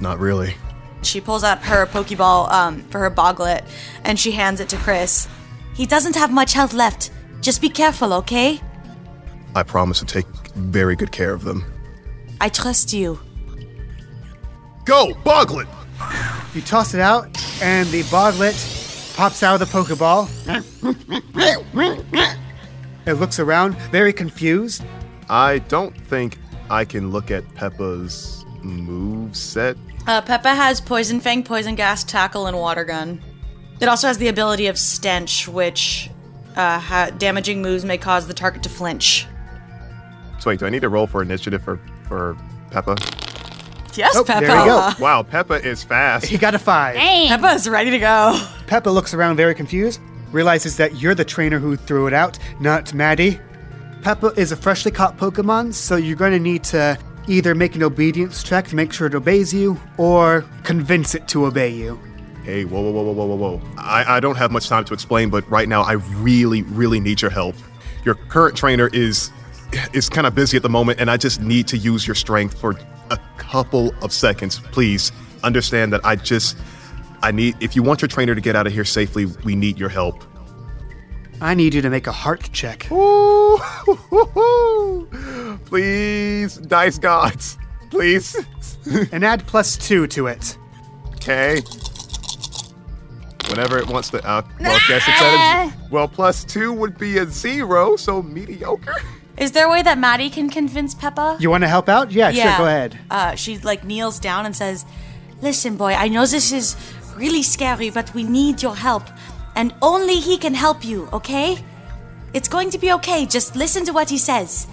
Not 0.00 0.18
really. 0.18 0.54
She 1.02 1.20
pulls 1.20 1.44
out 1.44 1.62
her 1.62 1.86
Pokeball 1.86 2.50
um, 2.50 2.82
for 2.90 2.98
her 2.98 3.10
Boglet 3.10 3.64
and 4.04 4.18
she 4.18 4.32
hands 4.32 4.60
it 4.60 4.68
to 4.70 4.76
Chris. 4.76 5.28
He 5.74 5.86
doesn't 5.86 6.16
have 6.16 6.32
much 6.32 6.52
health 6.52 6.72
left. 6.72 7.10
Just 7.40 7.60
be 7.60 7.68
careful, 7.68 8.12
okay? 8.14 8.60
I 9.54 9.62
promise 9.62 10.00
to 10.00 10.04
take 10.06 10.26
very 10.54 10.96
good 10.96 11.12
care 11.12 11.32
of 11.32 11.44
them. 11.44 11.64
I 12.40 12.48
trust 12.48 12.92
you. 12.92 13.20
Go, 14.84 15.14
Boglet! 15.24 15.68
You 16.54 16.62
toss 16.62 16.94
it 16.94 17.00
out, 17.00 17.26
and 17.62 17.88
the 17.88 18.02
boglet 18.10 18.54
pops 19.16 19.42
out 19.42 19.60
of 19.60 19.60
the 19.60 19.66
Pokeball. 19.66 20.28
it 23.06 23.14
looks 23.14 23.38
around, 23.38 23.74
very 23.90 24.12
confused. 24.12 24.84
I 25.28 25.58
don't 25.60 25.98
think 26.02 26.38
I 26.70 26.84
can 26.84 27.10
look 27.10 27.30
at 27.30 27.42
Peppa's 27.54 28.44
move 28.62 29.34
set. 29.36 29.76
Uh, 30.06 30.20
Peppa 30.20 30.54
has 30.54 30.80
Poison 30.80 31.18
Fang, 31.20 31.42
Poison 31.42 31.74
Gas, 31.74 32.04
Tackle, 32.04 32.46
and 32.46 32.56
Water 32.56 32.84
Gun. 32.84 33.20
It 33.80 33.88
also 33.88 34.06
has 34.06 34.18
the 34.18 34.28
ability 34.28 34.66
of 34.66 34.78
Stench, 34.78 35.48
which 35.48 36.10
uh, 36.54 36.78
ha- 36.78 37.10
damaging 37.18 37.62
moves 37.62 37.84
may 37.84 37.98
cause 37.98 38.26
the 38.26 38.34
target 38.34 38.62
to 38.64 38.68
flinch. 38.68 39.26
So 40.38 40.50
wait, 40.50 40.60
do 40.60 40.66
I 40.66 40.70
need 40.70 40.82
to 40.82 40.88
roll 40.88 41.06
for 41.06 41.22
initiative 41.22 41.62
for 41.62 41.80
for 42.06 42.36
Peppa? 42.70 42.96
Yes, 43.96 44.14
Oh, 44.16 44.24
Peppa. 44.24 44.46
there 44.46 44.58
you 44.60 44.64
go. 44.66 44.90
Wow, 44.98 45.22
Peppa 45.22 45.54
is 45.54 45.82
fast. 45.84 46.26
He 46.26 46.38
got 46.38 46.54
a 46.54 46.58
five. 46.58 46.94
Dang. 46.94 47.28
Peppa 47.28 47.54
is 47.54 47.68
ready 47.68 47.90
to 47.90 47.98
go. 47.98 48.40
Peppa 48.66 48.90
looks 48.90 49.14
around 49.14 49.36
very 49.36 49.54
confused, 49.54 50.00
realizes 50.32 50.76
that 50.76 50.96
you're 51.00 51.14
the 51.14 51.24
trainer 51.24 51.58
who 51.58 51.76
threw 51.76 52.06
it 52.06 52.12
out, 52.12 52.38
not 52.60 52.92
Maddie. 52.94 53.40
Peppa 54.02 54.28
is 54.36 54.52
a 54.52 54.56
freshly 54.56 54.90
caught 54.90 55.16
Pokemon, 55.16 55.74
so 55.74 55.96
you're 55.96 56.16
going 56.16 56.32
to 56.32 56.38
need 56.38 56.62
to 56.64 56.98
either 57.28 57.54
make 57.54 57.74
an 57.74 57.82
obedience 57.82 58.42
check 58.42 58.68
to 58.68 58.76
make 58.76 58.92
sure 58.92 59.08
it 59.08 59.14
obeys 59.14 59.52
you, 59.52 59.80
or 59.96 60.44
convince 60.62 61.14
it 61.14 61.26
to 61.28 61.44
obey 61.46 61.70
you. 61.70 61.98
Hey, 62.44 62.64
whoa, 62.64 62.80
whoa, 62.80 62.90
whoa, 62.92 63.02
whoa, 63.02 63.12
whoa, 63.12 63.34
whoa, 63.34 63.56
whoa. 63.56 63.62
I, 63.78 64.18
I 64.18 64.20
don't 64.20 64.36
have 64.36 64.52
much 64.52 64.68
time 64.68 64.84
to 64.84 64.94
explain, 64.94 65.30
but 65.30 65.48
right 65.50 65.68
now 65.68 65.82
I 65.82 65.92
really, 65.94 66.62
really 66.62 67.00
need 67.00 67.20
your 67.20 67.30
help. 67.32 67.56
your 68.04 68.14
current 68.14 68.56
trainer 68.56 68.88
is 68.92 69.30
is 69.92 70.08
kind 70.08 70.28
of 70.28 70.34
busy 70.36 70.56
at 70.56 70.62
the 70.62 70.68
moment, 70.68 71.00
and 71.00 71.10
I 71.10 71.16
just 71.16 71.40
need 71.40 71.66
to 71.68 71.76
use 71.76 72.06
your 72.06 72.14
strength 72.14 72.56
for 72.60 72.74
a 73.10 73.18
couple 73.38 73.94
of 74.02 74.12
seconds. 74.12 74.58
Please 74.72 75.12
understand 75.42 75.92
that 75.92 76.04
I 76.04 76.16
just 76.16 76.56
I 77.22 77.30
need 77.30 77.56
if 77.60 77.74
you 77.76 77.82
want 77.82 78.02
your 78.02 78.08
trainer 78.08 78.34
to 78.34 78.40
get 78.40 78.56
out 78.56 78.66
of 78.66 78.72
here 78.72 78.84
safely, 78.84 79.26
we 79.44 79.54
need 79.54 79.78
your 79.78 79.88
help. 79.88 80.24
I 81.40 81.54
need 81.54 81.74
you 81.74 81.82
to 81.82 81.90
make 81.90 82.06
a 82.06 82.12
heart 82.12 82.48
check. 82.52 82.90
Ooh, 82.90 83.58
please, 85.66 86.56
dice 86.56 86.98
gods, 86.98 87.58
please. 87.90 88.36
and 89.12 89.24
add 89.24 89.46
plus 89.46 89.76
two 89.76 90.06
to 90.08 90.28
it. 90.28 90.56
Okay. 91.14 91.60
Whenever 93.48 93.78
it 93.78 93.86
wants 93.86 94.10
to, 94.10 94.24
uh, 94.26 94.42
well, 94.60 94.78
guess 94.88 95.02
it's 95.06 95.22
at 95.22 95.66
a, 95.66 95.72
well, 95.90 96.08
plus 96.08 96.44
two 96.44 96.72
would 96.72 96.98
be 96.98 97.18
a 97.18 97.26
zero, 97.26 97.96
so 97.96 98.22
mediocre. 98.22 98.96
Is 99.36 99.52
there 99.52 99.66
a 99.66 99.70
way 99.70 99.82
that 99.82 99.98
Maddie 99.98 100.30
can 100.30 100.48
convince 100.48 100.94
Peppa? 100.94 101.36
You 101.38 101.50
want 101.50 101.62
to 101.62 101.68
help 101.68 101.88
out? 101.88 102.10
Yeah, 102.10 102.30
sure, 102.30 102.56
go 102.56 102.66
ahead. 102.66 102.98
Uh, 103.10 103.34
she 103.34 103.58
like 103.58 103.84
kneels 103.84 104.18
down 104.18 104.46
and 104.46 104.56
says, 104.56 104.86
"Listen, 105.42 105.76
boy, 105.76 105.92
I 105.92 106.08
know 106.08 106.24
this 106.24 106.52
is 106.52 106.74
really 107.16 107.42
scary, 107.42 107.90
but 107.90 108.14
we 108.14 108.22
need 108.22 108.62
your 108.62 108.74
help, 108.74 109.04
and 109.54 109.74
only 109.82 110.20
he 110.20 110.38
can 110.38 110.54
help 110.54 110.84
you. 110.84 111.08
Okay? 111.12 111.62
It's 112.32 112.48
going 112.48 112.70
to 112.70 112.78
be 112.78 112.92
okay. 112.92 113.26
Just 113.26 113.56
listen 113.56 113.84
to 113.84 113.92
what 113.92 114.08
he 114.08 114.18
says." 114.18 114.66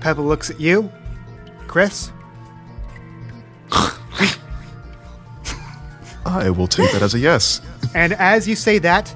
Peppa 0.00 0.20
looks 0.20 0.50
at 0.50 0.58
you. 0.58 0.90
Chris? 1.66 2.10
I 6.24 6.50
will 6.50 6.68
take 6.68 6.90
that 6.92 7.02
as 7.02 7.14
a 7.14 7.18
yes. 7.18 7.60
And 7.94 8.14
as 8.14 8.48
you 8.48 8.56
say 8.56 8.78
that, 8.78 9.14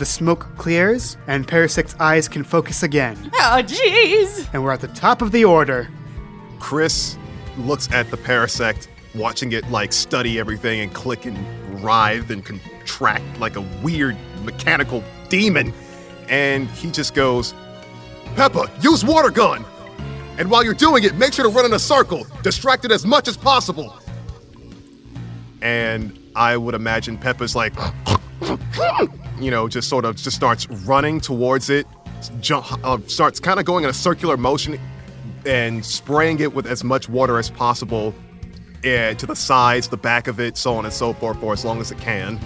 the 0.00 0.06
smoke 0.06 0.48
clears 0.56 1.18
and 1.26 1.46
Parasect's 1.46 1.94
eyes 2.00 2.26
can 2.26 2.42
focus 2.42 2.82
again. 2.82 3.30
Oh, 3.34 3.62
jeez. 3.62 4.48
And 4.54 4.64
we're 4.64 4.72
at 4.72 4.80
the 4.80 4.88
top 4.88 5.20
of 5.20 5.30
the 5.30 5.44
order. 5.44 5.88
Chris 6.58 7.18
looks 7.58 7.90
at 7.92 8.10
the 8.10 8.16
Parasect, 8.16 8.88
watching 9.14 9.52
it 9.52 9.70
like 9.70 9.92
study 9.92 10.38
everything 10.38 10.80
and 10.80 10.92
click 10.94 11.26
and 11.26 11.36
writhe 11.84 12.30
and 12.30 12.42
contract 12.42 13.38
like 13.38 13.56
a 13.56 13.60
weird 13.82 14.16
mechanical 14.42 15.04
demon. 15.28 15.72
And 16.30 16.66
he 16.70 16.90
just 16.90 17.12
goes, 17.12 17.54
Peppa, 18.36 18.70
use 18.80 19.04
water 19.04 19.30
gun! 19.30 19.66
And 20.38 20.50
while 20.50 20.64
you're 20.64 20.72
doing 20.72 21.04
it, 21.04 21.14
make 21.16 21.34
sure 21.34 21.44
to 21.44 21.50
run 21.50 21.66
in 21.66 21.74
a 21.74 21.78
circle, 21.78 22.26
distract 22.42 22.86
it 22.86 22.90
as 22.90 23.04
much 23.04 23.28
as 23.28 23.36
possible. 23.36 23.94
And 25.60 26.18
I 26.34 26.56
would 26.56 26.74
imagine 26.74 27.18
Peppa's 27.18 27.54
like, 27.54 27.74
you 29.40 29.50
know, 29.50 29.68
just 29.68 29.88
sort 29.88 30.04
of 30.04 30.16
just 30.16 30.36
starts 30.36 30.68
running 30.68 31.20
towards 31.20 31.70
it, 31.70 31.86
jump, 32.40 32.66
uh, 32.84 32.98
starts 33.06 33.40
kind 33.40 33.58
of 33.58 33.66
going 33.66 33.84
in 33.84 33.90
a 33.90 33.94
circular 33.94 34.36
motion 34.36 34.78
and 35.46 35.84
spraying 35.84 36.40
it 36.40 36.54
with 36.54 36.66
as 36.66 36.84
much 36.84 37.08
water 37.08 37.38
as 37.38 37.50
possible 37.50 38.14
uh, 38.84 39.14
to 39.14 39.26
the 39.26 39.36
sides, 39.36 39.88
the 39.88 39.96
back 39.96 40.26
of 40.26 40.40
it, 40.40 40.56
so 40.56 40.74
on 40.74 40.84
and 40.84 40.94
so 40.94 41.12
forth, 41.12 41.38
for 41.40 41.52
as 41.52 41.64
long 41.64 41.80
as 41.80 41.90
it 41.90 41.98
can. 41.98 42.38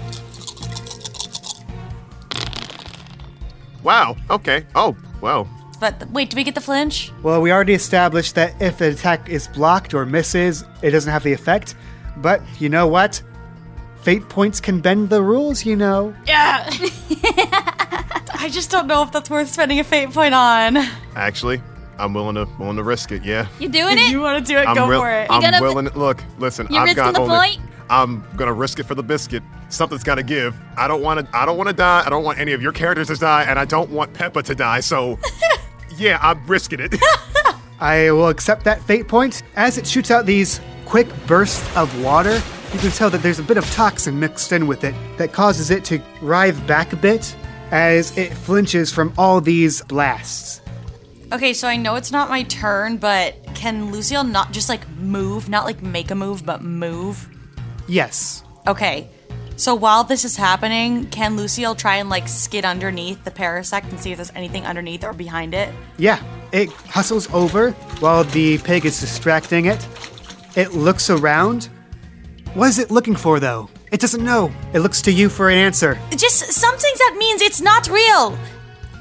Wow. 3.82 4.16
Okay. 4.30 4.64
Oh, 4.74 4.96
wow. 5.20 5.46
But 5.80 6.08
wait, 6.10 6.30
do 6.30 6.36
we 6.36 6.44
get 6.44 6.54
the 6.54 6.60
flinch? 6.60 7.12
Well, 7.22 7.42
we 7.42 7.52
already 7.52 7.74
established 7.74 8.34
that 8.36 8.60
if 8.60 8.78
the 8.78 8.90
attack 8.90 9.28
is 9.28 9.48
blocked 9.48 9.92
or 9.92 10.06
misses, 10.06 10.64
it 10.82 10.92
doesn't 10.92 11.12
have 11.12 11.22
the 11.22 11.32
effect. 11.32 11.74
But 12.16 12.40
you 12.60 12.68
know 12.68 12.86
what? 12.86 13.22
Fate 14.04 14.28
points 14.28 14.60
can 14.60 14.80
bend 14.80 15.08
the 15.08 15.22
rules, 15.22 15.64
you 15.64 15.76
know. 15.76 16.14
Yeah. 16.26 16.68
I 18.34 18.48
just 18.52 18.70
don't 18.70 18.86
know 18.86 19.02
if 19.02 19.10
that's 19.12 19.30
worth 19.30 19.48
spending 19.50 19.80
a 19.80 19.84
fate 19.84 20.10
point 20.10 20.34
on. 20.34 20.76
Actually, 21.16 21.62
I'm 21.98 22.12
willing 22.12 22.34
to 22.34 22.46
willing 22.58 22.76
to 22.76 22.82
risk 22.82 23.12
it. 23.12 23.24
Yeah. 23.24 23.46
You 23.58 23.70
doing 23.70 23.96
If 23.96 24.08
it? 24.08 24.10
you 24.10 24.20
want 24.20 24.44
to 24.44 24.52
do 24.52 24.58
it, 24.58 24.66
I'm 24.68 24.74
go 24.74 24.86
real- 24.88 25.00
for 25.00 25.10
it. 25.10 25.26
I'm 25.30 25.40
gonna- 25.40 25.60
willing. 25.62 25.86
Look, 25.94 26.22
listen. 26.38 26.66
You're 26.70 26.82
I've 26.82 26.94
got 26.94 27.14
the 27.14 27.20
only, 27.20 27.34
point. 27.34 27.60
I'm 27.88 28.22
gonna 28.36 28.52
risk 28.52 28.78
it 28.78 28.84
for 28.84 28.94
the 28.94 29.02
biscuit. 29.02 29.42
Something's 29.70 30.04
got 30.04 30.16
to 30.16 30.22
give. 30.22 30.54
I 30.76 30.86
don't 30.86 31.02
want 31.02 31.20
to. 31.26 31.36
I 31.36 31.46
don't 31.46 31.56
want 31.56 31.68
to 31.70 31.74
die. 31.74 32.02
I 32.04 32.10
don't 32.10 32.24
want 32.24 32.38
any 32.38 32.52
of 32.52 32.60
your 32.60 32.72
characters 32.72 33.08
to 33.08 33.16
die, 33.16 33.44
and 33.44 33.58
I 33.58 33.64
don't 33.64 33.88
want 33.90 34.12
Peppa 34.12 34.42
to 34.42 34.54
die. 34.54 34.80
So, 34.80 35.18
yeah, 35.96 36.18
I'm 36.20 36.46
risking 36.46 36.80
it. 36.80 36.94
I 37.80 38.10
will 38.10 38.28
accept 38.28 38.64
that 38.64 38.82
fate 38.82 39.08
point. 39.08 39.42
As 39.56 39.78
it 39.78 39.86
shoots 39.86 40.10
out 40.10 40.26
these 40.26 40.60
quick 40.84 41.08
bursts 41.26 41.76
of 41.76 42.02
water, 42.02 42.40
you 42.72 42.78
can 42.78 42.90
tell 42.90 43.10
that 43.10 43.22
there's 43.22 43.38
a 43.38 43.42
bit 43.42 43.56
of 43.56 43.70
toxin 43.70 44.18
mixed 44.18 44.52
in 44.52 44.66
with 44.66 44.84
it 44.84 44.94
that 45.16 45.32
causes 45.32 45.70
it 45.70 45.84
to 45.86 46.00
writhe 46.20 46.66
back 46.66 46.92
a 46.92 46.96
bit 46.96 47.34
as 47.70 48.16
it 48.16 48.32
flinches 48.32 48.92
from 48.92 49.12
all 49.16 49.40
these 49.40 49.82
blasts. 49.82 50.60
Okay, 51.32 51.52
so 51.52 51.66
I 51.66 51.76
know 51.76 51.96
it's 51.96 52.12
not 52.12 52.28
my 52.28 52.42
turn, 52.44 52.98
but 52.98 53.34
can 53.54 53.90
Lucille 53.90 54.24
not 54.24 54.52
just 54.52 54.68
like 54.68 54.88
move, 54.90 55.48
not 55.48 55.64
like 55.64 55.82
make 55.82 56.10
a 56.10 56.14
move, 56.14 56.44
but 56.44 56.62
move? 56.62 57.28
Yes. 57.88 58.44
Okay. 58.66 59.08
So 59.56 59.74
while 59.74 60.04
this 60.04 60.24
is 60.24 60.36
happening, 60.36 61.06
can 61.10 61.36
Lucille 61.36 61.74
try 61.74 61.96
and 61.96 62.10
like 62.10 62.28
skid 62.28 62.64
underneath 62.64 63.22
the 63.24 63.30
parasect 63.30 63.88
and 63.90 64.00
see 64.00 64.10
if 64.10 64.18
there's 64.18 64.32
anything 64.34 64.66
underneath 64.66 65.04
or 65.04 65.12
behind 65.12 65.54
it? 65.54 65.72
Yeah, 65.96 66.22
it 66.52 66.70
hustles 66.70 67.32
over 67.32 67.70
while 68.00 68.24
the 68.24 68.58
pig 68.58 68.84
is 68.84 69.00
distracting 69.00 69.66
it. 69.66 69.86
It 70.56 70.72
looks 70.72 71.10
around. 71.10 71.68
What 72.54 72.68
is 72.68 72.78
it 72.78 72.90
looking 72.90 73.16
for, 73.16 73.40
though? 73.40 73.68
It 73.90 74.00
doesn't 74.00 74.22
know. 74.22 74.52
It 74.72 74.80
looks 74.80 75.02
to 75.02 75.12
you 75.12 75.28
for 75.28 75.50
an 75.50 75.58
answer. 75.58 75.98
Just 76.10 76.52
something 76.52 76.92
that 76.98 77.16
means 77.18 77.42
it's 77.42 77.60
not 77.60 77.88
real. 77.88 78.38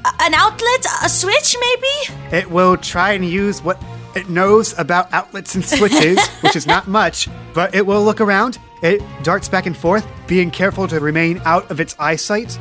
A- 0.05 0.23
an 0.23 0.33
outlet, 0.33 0.85
a 1.03 1.09
switch, 1.09 1.55
maybe? 1.59 2.15
It 2.35 2.49
will 2.49 2.77
try 2.77 3.11
and 3.13 3.23
use 3.23 3.61
what 3.61 3.81
it 4.15 4.29
knows 4.29 4.77
about 4.79 5.11
outlets 5.13 5.55
and 5.55 5.63
switches, 5.63 6.19
which 6.41 6.55
is 6.55 6.65
not 6.67 6.87
much, 6.87 7.27
but 7.53 7.73
it 7.75 7.85
will 7.85 8.03
look 8.03 8.21
around. 8.21 8.57
It 8.81 9.01
darts 9.23 9.47
back 9.47 9.65
and 9.65 9.77
forth, 9.77 10.05
being 10.27 10.51
careful 10.51 10.87
to 10.87 10.99
remain 10.99 11.41
out 11.45 11.69
of 11.71 11.79
its 11.79 11.95
eyesight, 11.99 12.59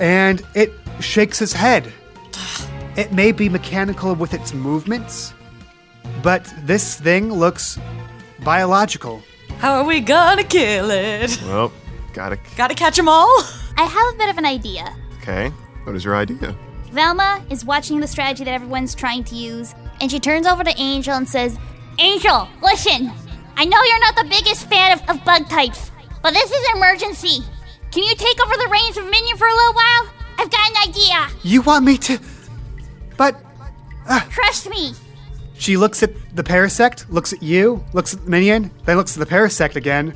and 0.00 0.42
it 0.54 0.72
shakes 1.00 1.42
its 1.42 1.52
head. 1.52 1.92
It 2.96 3.12
may 3.12 3.32
be 3.32 3.48
mechanical 3.48 4.14
with 4.14 4.34
its 4.34 4.54
movements, 4.54 5.34
but 6.22 6.52
this 6.64 6.98
thing 7.00 7.32
looks 7.32 7.78
biological. 8.44 9.22
How 9.58 9.74
are 9.76 9.84
we 9.84 10.00
gonna 10.00 10.44
kill 10.44 10.90
it? 10.90 11.40
well, 11.44 11.72
gotta. 12.12 12.38
Gotta 12.56 12.74
catch 12.74 12.96
them 12.96 13.08
all? 13.08 13.42
I 13.76 13.84
have 13.84 14.14
a 14.14 14.18
bit 14.18 14.28
of 14.28 14.38
an 14.38 14.46
idea. 14.46 14.94
Okay. 15.20 15.48
What 15.84 15.96
is 15.96 16.04
your 16.04 16.16
idea? 16.16 16.56
Velma 16.90 17.44
is 17.50 17.64
watching 17.64 18.00
the 18.00 18.06
strategy 18.06 18.44
that 18.44 18.52
everyone's 18.52 18.94
trying 18.94 19.24
to 19.24 19.34
use, 19.34 19.74
and 20.00 20.10
she 20.10 20.20
turns 20.20 20.46
over 20.46 20.62
to 20.62 20.74
Angel 20.78 21.14
and 21.14 21.28
says, 21.28 21.58
Angel, 21.98 22.48
listen, 22.62 23.10
I 23.56 23.64
know 23.64 23.82
you're 23.82 24.00
not 24.00 24.16
the 24.16 24.26
biggest 24.28 24.68
fan 24.68 24.98
of, 24.98 25.08
of 25.08 25.24
bug 25.24 25.48
types, 25.48 25.90
but 26.22 26.34
this 26.34 26.50
is 26.50 26.68
an 26.68 26.76
emergency. 26.76 27.44
Can 27.90 28.02
you 28.02 28.14
take 28.14 28.44
over 28.44 28.56
the 28.56 28.68
reins 28.70 28.96
of 28.96 29.04
Minion 29.04 29.36
for 29.36 29.46
a 29.46 29.54
little 29.54 29.74
while? 29.74 30.12
I've 30.38 30.50
got 30.50 30.70
an 30.70 30.88
idea. 30.88 31.28
You 31.42 31.62
want 31.62 31.84
me 31.84 31.96
to. 31.98 32.18
But 33.16 33.36
uh. 34.06 34.20
Trust 34.30 34.68
me. 34.68 34.94
She 35.62 35.76
looks 35.76 36.02
at 36.02 36.10
the 36.34 36.42
parasect, 36.42 37.08
looks 37.08 37.32
at 37.32 37.40
you, 37.42 37.84
looks 37.92 38.12
at 38.14 38.24
the 38.24 38.30
minion, 38.30 38.70
then 38.84 38.96
looks 38.96 39.16
at 39.16 39.26
the 39.26 39.32
parasect 39.32 39.76
again. 39.76 40.12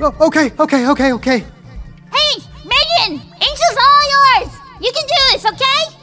Oh, 0.00 0.14
okay, 0.26 0.50
okay, 0.58 0.88
okay, 0.88 1.12
okay. 1.12 1.38
Hey, 1.38 2.42
Minion, 2.64 3.20
Angel's 3.20 3.78
all 3.78 4.40
yours. 4.40 4.52
You 4.80 4.90
can 4.90 5.06
do 5.06 5.14
this, 5.32 5.44
okay? 5.44 5.96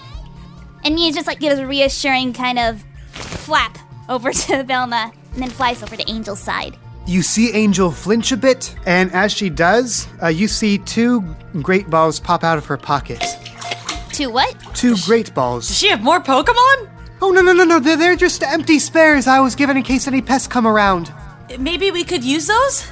And 0.84 0.94
Minion 0.94 1.14
just 1.14 1.26
like 1.26 1.40
gives 1.40 1.60
a 1.60 1.66
reassuring 1.66 2.34
kind 2.34 2.60
of 2.60 2.84
flap 3.10 3.80
over 4.08 4.32
to 4.46 4.64
Velma 4.64 5.12
and 5.34 5.42
then 5.42 5.50
flies 5.50 5.82
over 5.82 5.96
to 5.96 6.08
Angel's 6.08 6.40
side. 6.40 6.78
You 7.08 7.24
see 7.24 7.52
Angel 7.54 7.90
flinch 7.90 8.32
a 8.32 8.38
bit, 8.38 8.76
and 8.86 9.12
as 9.12 9.32
she 9.34 9.50
does, 9.50 10.08
uh, 10.22 10.28
you 10.28 10.48
see 10.48 10.78
two 10.78 11.22
great 11.64 11.90
balls 11.90 12.20
pop 12.20 12.44
out 12.44 12.60
of 12.60 12.66
her 12.68 12.78
pocket. 12.78 13.24
Two 14.12 14.30
what? 14.30 14.56
Two 14.76 14.96
great 15.06 15.34
balls. 15.34 15.68
Does 15.68 15.78
she 15.80 15.90
have 15.90 16.04
more 16.04 16.20
Pokemon? 16.20 16.99
Oh, 17.22 17.32
no, 17.32 17.42
no, 17.42 17.54
no, 17.54 17.64
no, 17.66 17.80
they're, 17.80 17.98
they're 17.98 18.16
just 18.16 18.44
empty 18.44 18.80
spares 18.80 19.28
I 19.28 19.40
was 19.40 19.56
given 19.56 19.78
in 19.78 19.84
case 19.84 20.08
any 20.08 20.22
pests 20.22 20.48
come 20.48 20.66
around. 20.66 21.14
Maybe 21.58 21.92
we 21.92 22.04
could 22.04 22.24
use 22.24 22.48
those? 22.48 22.88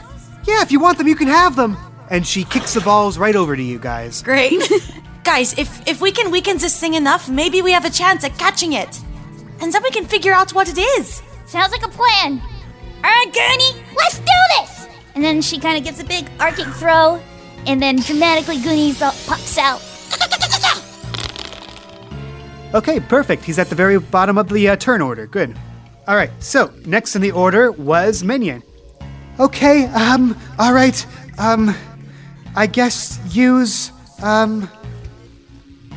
Yeah, 0.45 0.61
if 0.61 0.71
you 0.71 0.79
want 0.79 0.97
them, 0.97 1.07
you 1.07 1.15
can 1.15 1.27
have 1.27 1.55
them. 1.55 1.77
And 2.09 2.25
she 2.25 2.43
kicks 2.43 2.73
the 2.73 2.81
balls 2.81 3.17
right 3.17 3.35
over 3.35 3.55
to 3.55 3.61
you 3.61 3.79
guys. 3.79 4.21
Great. 4.21 4.61
Guys, 5.23 5.57
if 5.59 5.85
if 5.85 5.99
we 5.99 6.09
can 6.09 6.31
weaken 6.31 6.57
this 6.57 6.79
thing 6.79 6.93
enough, 6.93 7.27
maybe 7.27 7.61
we 7.61 7.73
have 7.73 7.83
a 7.83 7.89
chance 7.89 8.23
at 8.23 8.37
catching 8.37 8.71
it. 8.71 8.97
And 9.59 9.73
then 9.73 9.83
we 9.83 9.91
can 9.91 10.05
figure 10.05 10.31
out 10.31 10.53
what 10.53 10.69
it 10.69 10.77
is. 10.77 11.21
Sounds 11.47 11.73
like 11.73 11.85
a 11.85 11.89
plan. 11.89 12.41
All 13.03 13.11
right, 13.11 13.31
Goonie, 13.33 13.83
let's 13.97 14.19
do 14.19 14.39
this! 14.57 14.87
And 15.15 15.23
then 15.23 15.41
she 15.41 15.59
kind 15.59 15.77
of 15.77 15.83
gives 15.83 15.99
a 15.99 16.05
big 16.05 16.29
arcing 16.39 16.71
throw, 16.71 17.21
and 17.65 17.81
then 17.81 17.97
dramatically 17.97 18.61
Goonies 18.61 18.99
pops 18.99 19.57
out. 19.57 19.81
Okay, 22.73 22.99
perfect. 22.99 23.43
He's 23.43 23.59
at 23.59 23.69
the 23.69 23.75
very 23.75 23.99
bottom 23.99 24.37
of 24.37 24.49
the 24.49 24.69
uh, 24.69 24.75
turn 24.75 25.01
order. 25.01 25.25
Good. 25.27 25.57
All 26.07 26.15
right, 26.15 26.31
so 26.39 26.73
next 26.85 27.15
in 27.15 27.21
the 27.21 27.31
order 27.31 27.71
was 27.71 28.23
Minion. 28.23 28.63
Okay, 29.39 29.85
um, 29.87 30.37
all 30.57 30.73
right, 30.73 31.05
um, 31.37 31.75
I 32.55 32.65
guess 32.65 33.19
use, 33.35 33.91
um, 34.23 34.69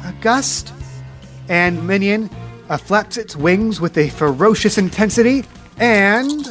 a 0.05 0.13
gust? 0.21 0.73
and 1.51 1.85
Minion 1.85 2.31
uh, 2.71 2.77
flaps 2.79 3.19
its 3.19 3.37
wings 3.37 3.81
with 3.81 3.99
a 3.99 4.09
ferocious 4.09 4.79
intensity, 4.79 5.45
and 5.79 6.47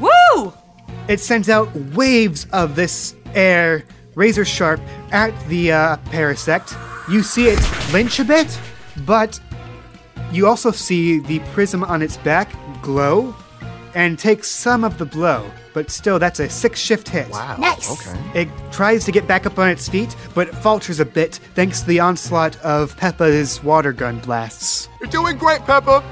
Woo! 0.00 0.52
it 1.06 1.20
sends 1.20 1.50
out 1.50 1.72
waves 1.94 2.46
of 2.52 2.74
this 2.74 3.14
air, 3.34 3.84
razor 4.14 4.46
sharp, 4.46 4.80
at 5.12 5.38
the 5.48 5.70
uh, 5.70 5.96
Parasect. 6.06 6.87
You 7.10 7.22
see 7.22 7.48
it 7.48 7.58
flinch 7.58 8.20
a 8.20 8.24
bit, 8.24 8.58
but 9.06 9.40
you 10.30 10.46
also 10.46 10.70
see 10.70 11.20
the 11.20 11.38
prism 11.54 11.82
on 11.84 12.02
its 12.02 12.16
back 12.18 12.52
glow 12.82 13.34
and 13.94 14.18
take 14.18 14.44
some 14.44 14.84
of 14.84 14.98
the 14.98 15.06
blow. 15.06 15.50
But 15.72 15.90
still, 15.90 16.18
that's 16.18 16.40
a 16.40 16.48
six 16.48 16.78
shift 16.80 17.08
hit. 17.08 17.28
Wow. 17.30 17.56
Nice. 17.56 17.90
Okay. 18.08 18.42
It 18.42 18.48
tries 18.72 19.04
to 19.04 19.12
get 19.12 19.26
back 19.26 19.46
up 19.46 19.58
on 19.58 19.68
its 19.68 19.88
feet, 19.88 20.14
but 20.34 20.48
it 20.48 20.54
falters 20.56 21.00
a 21.00 21.04
bit 21.04 21.36
thanks 21.54 21.80
to 21.80 21.86
the 21.86 22.00
onslaught 22.00 22.56
of 22.60 22.96
Peppa's 22.96 23.62
water 23.62 23.92
gun 23.92 24.18
blasts. 24.18 24.88
You're 25.00 25.10
doing 25.10 25.38
great, 25.38 25.60
Peppa. 25.60 26.02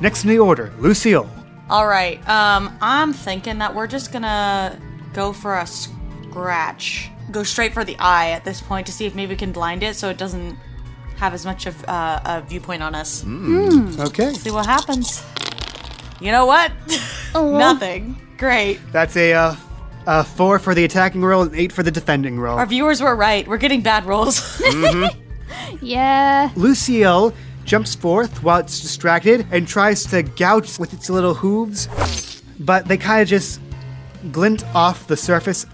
Next 0.00 0.24
in 0.24 0.30
the 0.30 0.38
order, 0.38 0.72
Lucille. 0.78 1.30
All 1.70 1.86
right. 1.86 2.18
Um, 2.28 2.76
I'm 2.80 3.12
thinking 3.12 3.58
that 3.58 3.74
we're 3.74 3.86
just 3.86 4.12
gonna 4.12 4.78
go 5.14 5.32
for 5.32 5.54
a 5.56 5.66
scratch. 6.40 7.10
Go 7.30 7.42
straight 7.42 7.72
for 7.72 7.82
the 7.84 7.96
eye 7.98 8.30
at 8.30 8.44
this 8.44 8.60
point 8.60 8.86
to 8.86 8.92
see 8.92 9.06
if 9.06 9.14
maybe 9.14 9.30
we 9.30 9.36
can 9.36 9.52
blind 9.52 9.82
it 9.82 9.96
so 9.96 10.10
it 10.10 10.18
doesn't 10.18 10.56
have 11.16 11.32
as 11.32 11.46
much 11.46 11.64
of 11.66 11.82
uh, 11.88 12.20
a 12.24 12.42
viewpoint 12.42 12.82
on 12.82 12.94
us. 12.94 13.24
Okay. 13.98 14.34
See 14.34 14.50
what 14.50 14.66
happens. 14.66 15.24
You 16.20 16.30
know 16.32 16.44
what? 16.44 16.72
Nothing. 17.34 18.20
Great. 18.36 18.80
That's 18.92 19.16
a, 19.16 19.32
uh, 19.32 19.56
a 20.06 20.24
four 20.24 20.58
for 20.58 20.74
the 20.74 20.84
attacking 20.84 21.22
roll 21.22 21.42
and 21.42 21.54
eight 21.54 21.72
for 21.72 21.82
the 21.82 21.90
defending 21.90 22.38
roll. 22.38 22.58
Our 22.58 22.66
viewers 22.66 23.00
were 23.00 23.16
right. 23.16 23.48
We're 23.48 23.56
getting 23.56 23.80
bad 23.80 24.04
rolls. 24.04 24.62
Yeah. 25.80 26.50
Lucille 26.54 27.32
jumps 27.64 27.94
forth 27.94 28.42
while 28.42 28.60
it's 28.60 28.80
distracted 28.80 29.46
and 29.50 29.66
tries 29.66 30.04
to 30.06 30.22
gouge 30.22 30.78
with 30.78 30.92
its 30.92 31.08
little 31.08 31.34
hooves, 31.34 31.88
but 32.60 32.86
they 32.88 32.96
kind 32.96 33.22
of 33.22 33.28
just 33.28 33.60
glint 34.32 34.64
off 34.74 35.06
the 35.06 35.16
surface, 35.16 35.66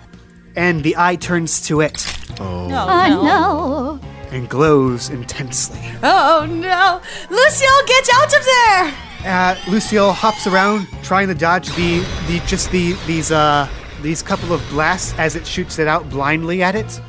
and 0.57 0.83
the 0.83 0.95
eye 0.97 1.17
turns 1.17 1.61
to 1.69 1.81
it 1.81 2.07
oh, 2.41 2.69
Oh 2.71 4.01
no. 4.01 4.09
and 4.31 4.49
glows 4.49 5.11
intensely. 5.11 5.81
Oh 6.03 6.47
no! 6.49 7.01
Lucille, 7.31 7.87
get 7.87 8.09
out 8.15 8.35
of 8.39 8.45
there! 8.45 8.95
Uh, 9.25 9.57
Lucille 9.71 10.13
hops 10.13 10.47
around, 10.47 10.87
trying 11.03 11.29
to 11.29 11.35
dodge 11.35 11.69
the, 11.77 12.01
the 12.27 12.43
just 12.47 12.71
the 12.73 12.95
these 13.07 13.31
uh 13.31 13.69
these 14.03 14.23
couple 14.23 14.53
of 14.53 14.61
blasts 14.71 15.15
as 15.19 15.37
it 15.37 15.47
shoots 15.47 15.79
it 15.79 15.87
out 15.87 16.09
blindly 16.11 16.63
at 16.63 16.75
it, 16.75 17.01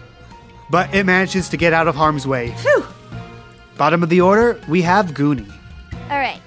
but 0.70 0.94
it 0.94 1.06
manages 1.06 1.50
to 1.50 1.58
get 1.58 1.74
out 1.74 1.88
of 1.88 1.96
harm's 1.96 2.28
way. 2.28 2.52
Phew! 2.60 2.86
Bottom 3.78 4.04
of 4.04 4.10
the 4.10 4.22
order, 4.22 4.62
we 4.70 4.84
have 4.84 5.08
Goonie. 5.14 5.52
All 6.12 6.20
right. 6.20 6.40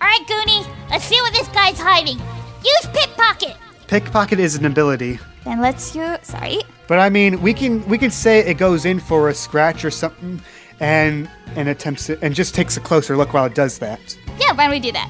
All 0.00 0.06
right, 0.06 0.24
Goonie. 0.28 0.64
Let's 0.90 1.04
see 1.04 1.20
what 1.22 1.32
this 1.32 1.48
guy's 1.48 1.78
hiding. 1.80 2.18
Use 2.64 2.86
pickpocket. 2.92 3.56
Pickpocket 3.94 4.40
is 4.40 4.56
an 4.56 4.64
ability. 4.64 5.20
Then 5.44 5.60
let's 5.60 5.94
use. 5.94 6.18
Sorry. 6.22 6.58
But 6.88 6.98
I 6.98 7.08
mean, 7.10 7.40
we 7.40 7.54
can 7.54 7.86
we 7.88 7.96
can 7.96 8.10
say 8.10 8.40
it 8.40 8.54
goes 8.54 8.84
in 8.84 8.98
for 8.98 9.28
a 9.28 9.34
scratch 9.34 9.84
or 9.84 9.90
something, 9.92 10.40
and 10.80 11.30
and 11.54 11.68
attempts 11.68 12.10
it, 12.10 12.18
and 12.20 12.34
just 12.34 12.56
takes 12.56 12.76
a 12.76 12.80
closer 12.80 13.16
look 13.16 13.32
while 13.32 13.44
it 13.44 13.54
does 13.54 13.78
that. 13.78 14.18
Yeah, 14.36 14.50
why 14.50 14.64
don't 14.64 14.72
we 14.72 14.80
do 14.80 14.90
that? 14.90 15.08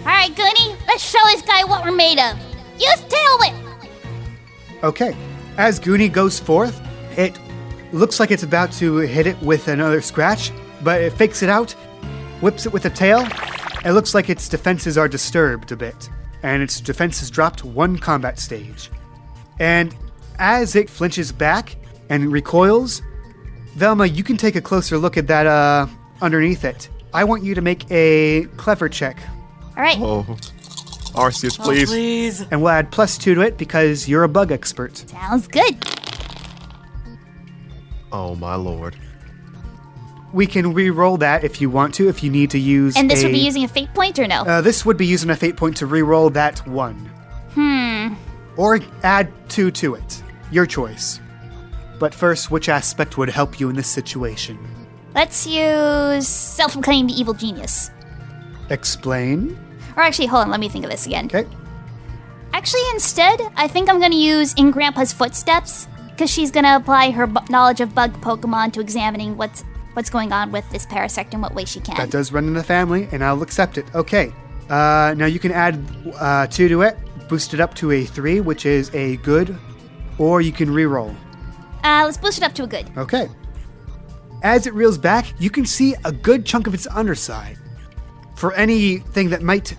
All 0.00 0.04
right, 0.04 0.30
Goonie. 0.34 0.76
Let's 0.86 1.02
show 1.02 1.18
this 1.32 1.40
guy 1.40 1.64
what 1.64 1.82
we're 1.82 1.96
made 1.96 2.18
of. 2.18 2.38
Use 2.78 3.00
tail 3.08 3.38
whip. 3.38 3.54
Okay, 4.84 5.16
as 5.56 5.80
Goonie 5.80 6.12
goes 6.12 6.38
forth, 6.38 6.78
it 7.16 7.38
looks 7.94 8.20
like 8.20 8.30
it's 8.30 8.42
about 8.42 8.70
to 8.72 8.98
hit 8.98 9.26
it 9.26 9.40
with 9.40 9.66
another 9.66 10.02
scratch, 10.02 10.52
but 10.84 11.00
it 11.00 11.14
fakes 11.14 11.42
it 11.42 11.48
out, 11.48 11.72
whips 12.42 12.66
it 12.66 12.72
with 12.74 12.84
a 12.84 12.90
tail. 12.90 13.26
It 13.82 13.92
looks 13.92 14.14
like 14.14 14.28
its 14.28 14.46
defenses 14.46 14.98
are 14.98 15.08
disturbed 15.08 15.72
a 15.72 15.76
bit, 15.76 16.10
and 16.42 16.62
its 16.62 16.80
defense 16.80 17.16
defenses 17.16 17.30
dropped 17.30 17.64
one 17.64 17.98
combat 17.98 18.38
stage. 18.38 18.90
And 19.58 19.94
as 20.38 20.76
it 20.76 20.88
flinches 20.88 21.32
back 21.32 21.76
and 22.08 22.30
recoils, 22.30 23.02
Velma, 23.74 24.06
you 24.06 24.22
can 24.24 24.36
take 24.36 24.56
a 24.56 24.60
closer 24.60 24.98
look 24.98 25.16
at 25.16 25.26
that 25.28 25.46
uh, 25.46 25.86
underneath 26.20 26.64
it. 26.64 26.88
I 27.12 27.24
want 27.24 27.42
you 27.42 27.54
to 27.54 27.60
make 27.60 27.90
a 27.90 28.44
clever 28.56 28.88
check, 28.88 29.18
All 29.76 29.82
right. 29.82 29.96
Oh. 29.98 30.24
Arceus, 31.14 31.58
Oh, 31.58 31.64
please. 31.64 31.88
please. 31.88 32.40
and 32.50 32.60
we'll 32.62 32.68
add 32.70 32.92
plus 32.92 33.16
two 33.18 33.34
to 33.34 33.40
it 33.40 33.56
because 33.56 34.08
you're 34.08 34.24
a 34.24 34.28
bug 34.28 34.52
expert. 34.52 34.98
Sounds 34.98 35.48
good. 35.48 35.76
Oh, 38.12 38.34
my 38.36 38.54
lord. 38.54 38.96
We 40.32 40.46
can 40.46 40.74
re-roll 40.74 41.16
that 41.18 41.42
if 41.42 41.60
you 41.60 41.70
want 41.70 41.94
to, 41.94 42.08
if 42.08 42.22
you 42.22 42.30
need 42.30 42.50
to 42.50 42.58
use. 42.58 42.96
And 42.96 43.10
this 43.10 43.22
a, 43.22 43.26
would 43.26 43.32
be 43.32 43.38
using 43.38 43.64
a 43.64 43.68
fate 43.68 43.92
point 43.94 44.18
or 44.18 44.26
no? 44.26 44.42
Uh, 44.42 44.60
this 44.60 44.84
would 44.84 44.96
be 44.96 45.06
using 45.06 45.30
a 45.30 45.36
fate 45.36 45.56
point 45.56 45.76
to 45.78 45.86
re-roll 45.86 46.30
that 46.30 46.66
one. 46.66 46.96
Hmm. 47.54 48.14
Or 48.56 48.80
add 49.02 49.32
two 49.48 49.70
to 49.72 49.94
it. 49.94 50.22
Your 50.50 50.66
choice. 50.66 51.20
But 51.98 52.14
first, 52.14 52.50
which 52.50 52.68
aspect 52.68 53.16
would 53.16 53.30
help 53.30 53.58
you 53.58 53.70
in 53.70 53.76
this 53.76 53.88
situation? 53.88 54.58
Let's 55.14 55.46
use 55.46 56.28
self-proclaimed 56.28 57.10
evil 57.10 57.34
genius. 57.34 57.90
Explain. 58.70 59.58
Or 59.96 60.02
actually, 60.02 60.26
hold 60.26 60.44
on. 60.44 60.50
Let 60.50 60.60
me 60.60 60.68
think 60.68 60.84
of 60.84 60.90
this 60.90 61.06
again. 61.06 61.26
Okay. 61.26 61.46
Actually, 62.52 62.82
instead, 62.92 63.40
I 63.56 63.66
think 63.66 63.88
I'm 63.88 63.98
going 63.98 64.12
to 64.12 64.18
use 64.18 64.54
In 64.54 64.70
Grandpa's 64.70 65.12
Footsteps 65.12 65.88
because 66.10 66.30
she's 66.30 66.50
going 66.50 66.64
to 66.64 66.76
apply 66.76 67.10
her 67.10 67.26
bu- 67.26 67.40
knowledge 67.50 67.80
of 67.80 67.94
bug 67.94 68.12
Pokemon 68.20 68.72
to 68.74 68.80
examining 68.80 69.36
what's 69.36 69.64
what's 69.98 70.10
going 70.10 70.32
on 70.32 70.52
with 70.52 70.70
this 70.70 70.86
Parasect 70.86 71.34
in 71.34 71.40
what 71.40 71.56
way 71.56 71.64
she 71.64 71.80
can. 71.80 71.96
That 71.96 72.10
does 72.10 72.30
run 72.30 72.46
in 72.46 72.54
the 72.54 72.62
family, 72.62 73.08
and 73.10 73.24
I'll 73.24 73.42
accept 73.42 73.78
it. 73.78 73.92
Okay. 73.96 74.32
Uh, 74.70 75.12
now 75.16 75.26
you 75.26 75.40
can 75.40 75.50
add 75.50 75.84
uh, 76.14 76.46
two 76.46 76.68
to 76.68 76.82
it, 76.82 76.96
boost 77.28 77.52
it 77.52 77.58
up 77.58 77.74
to 77.74 77.90
a 77.90 78.04
three, 78.04 78.40
which 78.40 78.64
is 78.64 78.94
a 78.94 79.16
good, 79.18 79.58
or 80.16 80.40
you 80.40 80.52
can 80.52 80.72
re-roll. 80.72 81.12
Uh, 81.82 82.02
let's 82.04 82.16
boost 82.16 82.38
it 82.38 82.44
up 82.44 82.54
to 82.54 82.62
a 82.62 82.66
good. 82.68 82.88
Okay. 82.96 83.28
As 84.44 84.68
it 84.68 84.74
reels 84.74 84.98
back, 84.98 85.26
you 85.40 85.50
can 85.50 85.66
see 85.66 85.96
a 86.04 86.12
good 86.12 86.46
chunk 86.46 86.68
of 86.68 86.74
its 86.74 86.86
underside. 86.86 87.58
For 88.36 88.54
anything 88.54 89.30
that 89.30 89.42
might 89.42 89.76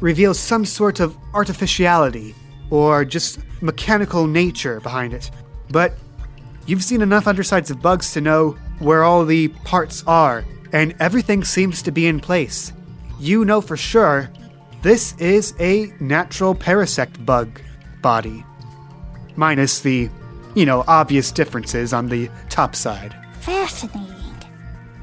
reveal 0.00 0.34
some 0.34 0.66
sort 0.66 1.00
of 1.00 1.16
artificiality 1.32 2.34
or 2.68 3.06
just 3.06 3.38
mechanical 3.62 4.26
nature 4.26 4.80
behind 4.80 5.14
it. 5.14 5.30
But 5.70 5.94
you've 6.66 6.84
seen 6.84 7.00
enough 7.00 7.26
undersides 7.26 7.70
of 7.70 7.80
bugs 7.80 8.12
to 8.12 8.20
know 8.20 8.58
where 8.78 9.04
all 9.04 9.24
the 9.24 9.48
parts 9.48 10.04
are, 10.06 10.44
and 10.72 10.94
everything 11.00 11.44
seems 11.44 11.82
to 11.82 11.90
be 11.90 12.06
in 12.06 12.20
place. 12.20 12.72
You 13.18 13.44
know 13.44 13.60
for 13.60 13.76
sure 13.76 14.30
this 14.82 15.16
is 15.16 15.54
a 15.58 15.92
natural 15.98 16.54
parasect 16.54 17.26
bug 17.26 17.60
body, 18.02 18.44
minus 19.34 19.80
the, 19.80 20.08
you 20.54 20.64
know, 20.64 20.84
obvious 20.86 21.32
differences 21.32 21.92
on 21.92 22.08
the 22.08 22.30
top 22.50 22.76
side. 22.76 23.16
Fascinating. 23.40 24.14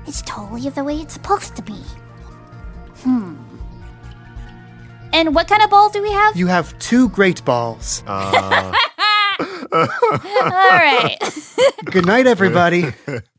It's 0.07 0.21
totally 0.21 0.69
the 0.69 0.83
way 0.83 0.97
it's 0.97 1.13
supposed 1.13 1.55
to 1.57 1.61
be. 1.61 1.81
Hmm. 3.03 3.35
And 5.11 5.35
what 5.35 5.47
kind 5.47 5.61
of 5.61 5.69
ball 5.69 5.89
do 5.89 6.01
we 6.01 6.11
have? 6.11 6.37
You 6.37 6.47
have 6.47 6.77
two 6.79 7.09
great 7.09 7.43
balls. 7.43 8.03
Uh, 8.07 8.73
All 9.73 9.87
right. 10.51 11.17
Good 11.85 12.05
night, 12.05 12.25
everybody. 12.25 12.93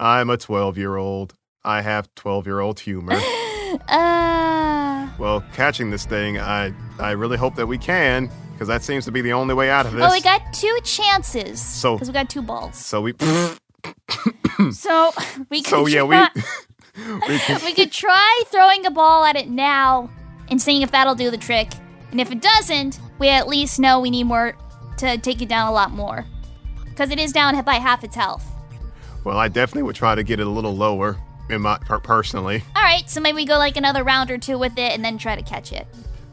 I'm 0.00 0.30
a 0.30 0.36
12 0.36 0.78
year 0.78 0.96
old. 0.96 1.34
I 1.64 1.82
have 1.82 2.14
12 2.14 2.46
year 2.46 2.60
old 2.60 2.80
humor. 2.80 3.14
uh. 3.88 5.08
Well, 5.18 5.44
catching 5.52 5.90
this 5.90 6.06
thing, 6.06 6.38
I 6.38 6.72
I 6.98 7.10
really 7.12 7.36
hope 7.36 7.56
that 7.56 7.66
we 7.66 7.78
can, 7.78 8.30
because 8.52 8.68
that 8.68 8.82
seems 8.82 9.04
to 9.06 9.12
be 9.12 9.20
the 9.20 9.32
only 9.32 9.54
way 9.54 9.70
out 9.70 9.86
of 9.86 9.92
this. 9.92 10.00
Well, 10.00 10.12
we 10.12 10.20
got 10.20 10.52
two 10.52 10.78
chances. 10.84 11.60
So- 11.60 11.94
because 11.96 12.08
we 12.08 12.14
got 12.14 12.30
two 12.30 12.42
balls. 12.42 12.76
so 12.76 13.00
we 13.00 13.14
So 14.72 15.12
we 15.50 15.62
could 15.62 15.70
so 15.70 15.86
yeah 15.86 16.02
we 16.02 16.16
try, 16.16 16.28
we 17.28 17.38
can, 17.38 17.64
we 17.64 17.74
could 17.74 17.92
try 17.92 18.42
throwing 18.46 18.86
a 18.86 18.90
ball 18.90 19.24
at 19.24 19.36
it 19.36 19.48
now 19.48 20.10
and 20.48 20.60
seeing 20.60 20.82
if 20.82 20.90
that'll 20.90 21.14
do 21.14 21.30
the 21.30 21.36
trick. 21.36 21.72
And 22.10 22.20
if 22.20 22.30
it 22.32 22.40
doesn't, 22.40 22.98
we 23.18 23.28
at 23.28 23.46
least 23.48 23.78
know 23.78 24.00
we 24.00 24.10
need 24.10 24.24
more 24.24 24.56
to 24.98 25.18
take 25.18 25.42
it 25.42 25.48
down 25.48 25.68
a 25.68 25.72
lot 25.72 25.90
more. 25.90 26.24
Because 26.84 27.10
it 27.10 27.18
is 27.18 27.32
down 27.32 27.60
by 27.64 27.74
half 27.74 28.02
its 28.02 28.16
health. 28.16 28.44
Well 29.24 29.38
I 29.38 29.48
definitely 29.48 29.82
would 29.84 29.96
try 29.96 30.14
to 30.14 30.22
get 30.22 30.40
it 30.40 30.46
a 30.46 30.50
little 30.50 30.74
lower 30.76 31.16
in 31.50 31.62
my 31.62 31.78
per- 31.78 32.00
personally. 32.00 32.62
All 32.76 32.82
right, 32.82 33.08
so 33.08 33.20
maybe 33.20 33.36
we 33.36 33.44
go 33.44 33.56
like 33.58 33.76
another 33.76 34.04
round 34.04 34.30
or 34.30 34.38
two 34.38 34.58
with 34.58 34.72
it 34.78 34.92
and 34.92 35.04
then 35.04 35.18
try 35.18 35.36
to 35.36 35.42
catch 35.42 35.72
it. 35.72 35.86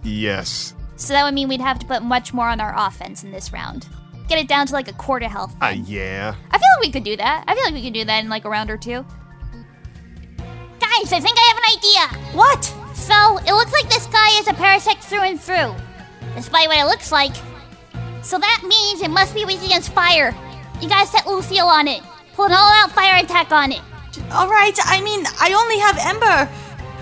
Yes. 0.03 0.73
So 0.97 1.13
that 1.13 1.23
would 1.23 1.33
mean 1.33 1.47
we'd 1.47 1.61
have 1.61 1.79
to 1.79 1.85
put 1.85 2.03
much 2.03 2.33
more 2.33 2.47
on 2.47 2.61
our 2.61 2.73
offense 2.77 3.23
in 3.23 3.31
this 3.31 3.51
round. 3.51 3.87
Get 4.27 4.39
it 4.39 4.47
down 4.47 4.65
to 4.67 4.73
like 4.73 4.87
a 4.87 4.93
quarter 4.93 5.27
health. 5.27 5.55
Uh, 5.61 5.75
yeah. 5.85 6.35
I 6.51 6.57
feel 6.57 6.67
like 6.77 6.85
we 6.85 6.91
could 6.91 7.03
do 7.03 7.15
that. 7.17 7.43
I 7.47 7.53
feel 7.53 7.63
like 7.63 7.73
we 7.73 7.83
could 7.83 7.93
do 7.93 8.05
that 8.05 8.23
in 8.23 8.29
like 8.29 8.45
a 8.45 8.49
round 8.49 8.71
or 8.71 8.77
two. 8.77 9.05
Guys, 10.79 11.13
I 11.13 11.19
think 11.19 11.37
I 11.37 11.45
have 11.51 11.57
an 11.57 12.17
idea. 12.17 12.35
What? 12.37 12.63
So, 12.95 13.37
it 13.39 13.53
looks 13.53 13.71
like 13.73 13.89
this 13.89 14.05
guy 14.07 14.39
is 14.39 14.47
a 14.47 14.53
parasect 14.53 15.03
through 15.03 15.23
and 15.23 15.39
through. 15.39 15.75
Despite 16.35 16.67
what 16.67 16.77
it 16.77 16.85
looks 16.85 17.11
like. 17.11 17.35
So 18.21 18.39
that 18.39 18.63
means 18.67 19.01
it 19.01 19.11
must 19.11 19.35
be 19.35 19.45
weak 19.45 19.61
against 19.63 19.91
fire. 19.93 20.35
You 20.81 20.89
gotta 20.89 21.07
set 21.07 21.27
Lucille 21.27 21.67
on 21.67 21.87
it. 21.87 22.01
Pull 22.35 22.45
an 22.45 22.51
all-out 22.51 22.91
fire 22.91 23.23
attack 23.23 23.51
on 23.51 23.71
it. 23.71 23.81
All 24.31 24.49
right, 24.49 24.77
I 24.85 25.01
mean, 25.01 25.25
I 25.39 25.53
only 25.53 25.79
have 25.79 25.97
Ember. 25.99 26.49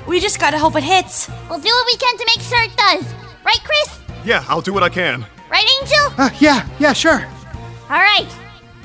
We 0.08 0.20
just 0.20 0.40
gotta 0.40 0.58
hope 0.60 0.76
it 0.76 0.84
hits. 0.84 1.30
We'll 1.50 1.60
do 1.60 1.70
what 1.70 1.86
we 1.86 1.98
can 1.98 2.18
to 2.18 2.26
make 2.26 2.42
sure 2.42 2.62
it 2.62 2.76
does. 2.78 3.06
Right, 3.46 3.60
Chris? 3.64 4.00
Yeah, 4.24 4.44
I'll 4.48 4.62
do 4.62 4.74
what 4.74 4.84
I 4.84 4.90
can. 4.90 5.26
Right, 5.50 5.66
Angel? 5.82 6.14
Uh, 6.18 6.30
yeah, 6.40 6.68
yeah, 6.80 6.94
sure. 6.94 7.26
All 7.90 8.00
right. 8.00 8.28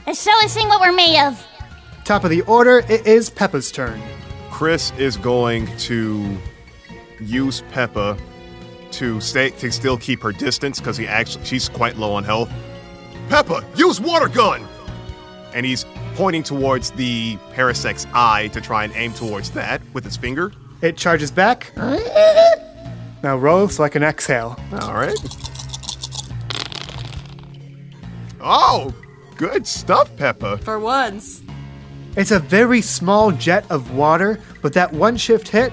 Let's 0.07 0.23
show 0.23 0.33
this 0.41 0.55
thing 0.55 0.69
what 0.69 0.81
we're 0.81 0.93
made 0.93 1.23
of. 1.27 1.47
Top 2.05 2.25
of 2.25 2.31
the 2.31 2.41
order, 2.43 2.79
it 2.89 3.07
is 3.07 3.29
Peppa's 3.29 3.71
turn. 3.71 4.01
Chris 4.51 4.91
is 4.99 5.17
going 5.17 5.67
to 5.79 6.39
use 7.21 7.63
Peppa 7.71 8.17
to 8.93 9.21
stay 9.21 9.51
to 9.51 9.71
still 9.71 9.99
keep 9.99 10.23
her 10.23 10.33
distance 10.33 10.81
because 10.81 10.97
he 10.97 11.07
actually 11.07 11.45
she's 11.45 11.69
quite 11.69 11.97
low 11.97 12.13
on 12.15 12.25
health. 12.25 12.51
Peppa, 13.29 13.65
use 13.77 14.01
water 14.01 14.29
gun! 14.29 14.67
And 15.55 15.67
he's 15.67 15.85
pointing 16.19 16.43
towards 16.43 16.91
the 16.91 17.39
Parasect's 17.53 18.05
eye 18.13 18.49
to 18.49 18.61
try 18.61 18.83
and 18.83 18.93
aim 18.97 19.13
towards 19.13 19.53
that 19.53 19.81
with 19.95 20.03
his 20.03 20.17
finger. 20.17 20.53
It 20.83 20.97
charges 20.97 21.31
back. 21.31 21.73
Now 23.23 23.37
roll 23.39 23.69
so 23.69 23.85
I 23.85 23.89
can 23.89 24.03
exhale. 24.03 24.59
All 24.81 24.95
right. 24.95 25.17
Oh, 28.41 28.93
good 29.37 29.65
stuff, 29.65 30.15
Peppa. 30.17 30.59
For 30.59 30.81
once. 30.81 31.41
It's 32.17 32.33
a 32.33 32.41
very 32.41 32.81
small 32.81 33.31
jet 33.31 33.65
of 33.71 33.95
water, 33.95 34.41
but 34.61 34.73
that 34.73 34.93
one 34.93 35.17
shift 35.17 35.47
hit 35.47 35.73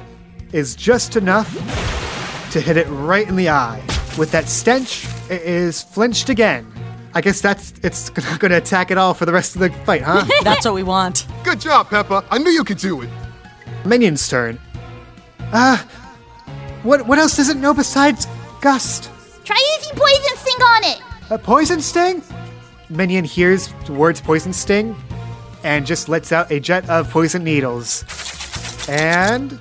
is 0.54 0.76
just 0.76 1.16
enough 1.16 1.52
to 2.52 2.62
hit 2.62 2.78
it 2.78 2.86
right 2.86 3.28
in 3.28 3.36
the 3.36 3.50
eye. 3.50 3.84
With 4.16 4.30
that 4.32 4.48
stench, 4.48 5.08
it 5.28 5.42
is 5.42 5.82
flinched 5.82 6.30
again. 6.30 6.72
I 7.16 7.22
guess 7.22 7.40
that's 7.40 7.74
it's 7.82 8.10
going 8.40 8.52
to 8.52 8.58
attack 8.58 8.92
it 8.92 8.98
all 8.98 9.14
for 9.14 9.26
the 9.26 9.32
rest 9.32 9.56
of 9.56 9.62
the 9.62 9.70
fight, 9.86 10.02
huh? 10.02 10.26
That's 10.44 10.66
what 10.66 10.76
we 10.76 10.84
want. 10.84 11.26
Good 11.46 11.62
job, 11.62 11.90
Peppa. 11.90 12.26
I 12.30 12.38
knew 12.38 12.52
you 12.52 12.66
could 12.66 12.78
do 12.78 13.02
it. 13.02 13.10
Minion's 13.86 14.28
turn. 14.28 14.60
Ah, 15.54 15.88
what 16.84 17.08
what 17.08 17.18
else 17.18 17.38
does 17.38 17.50
it 17.50 17.56
know 17.58 17.74
besides 17.74 18.28
gust? 18.60 19.10
Try 19.46 19.58
using 19.78 19.96
poison 19.96 20.38
sting 20.38 20.62
on 20.62 20.84
it. 20.84 21.02
A 21.30 21.38
poison 21.38 21.80
sting? 21.82 22.22
Minion 22.90 23.24
hears 23.24 23.74
the 23.86 23.94
words 23.94 24.20
poison 24.20 24.52
sting 24.52 24.96
and 25.64 25.86
just 25.86 26.10
lets 26.10 26.32
out 26.32 26.52
a 26.52 26.60
jet 26.60 26.88
of 26.90 27.10
poison 27.10 27.44
needles. 27.44 28.04
And 28.90 29.60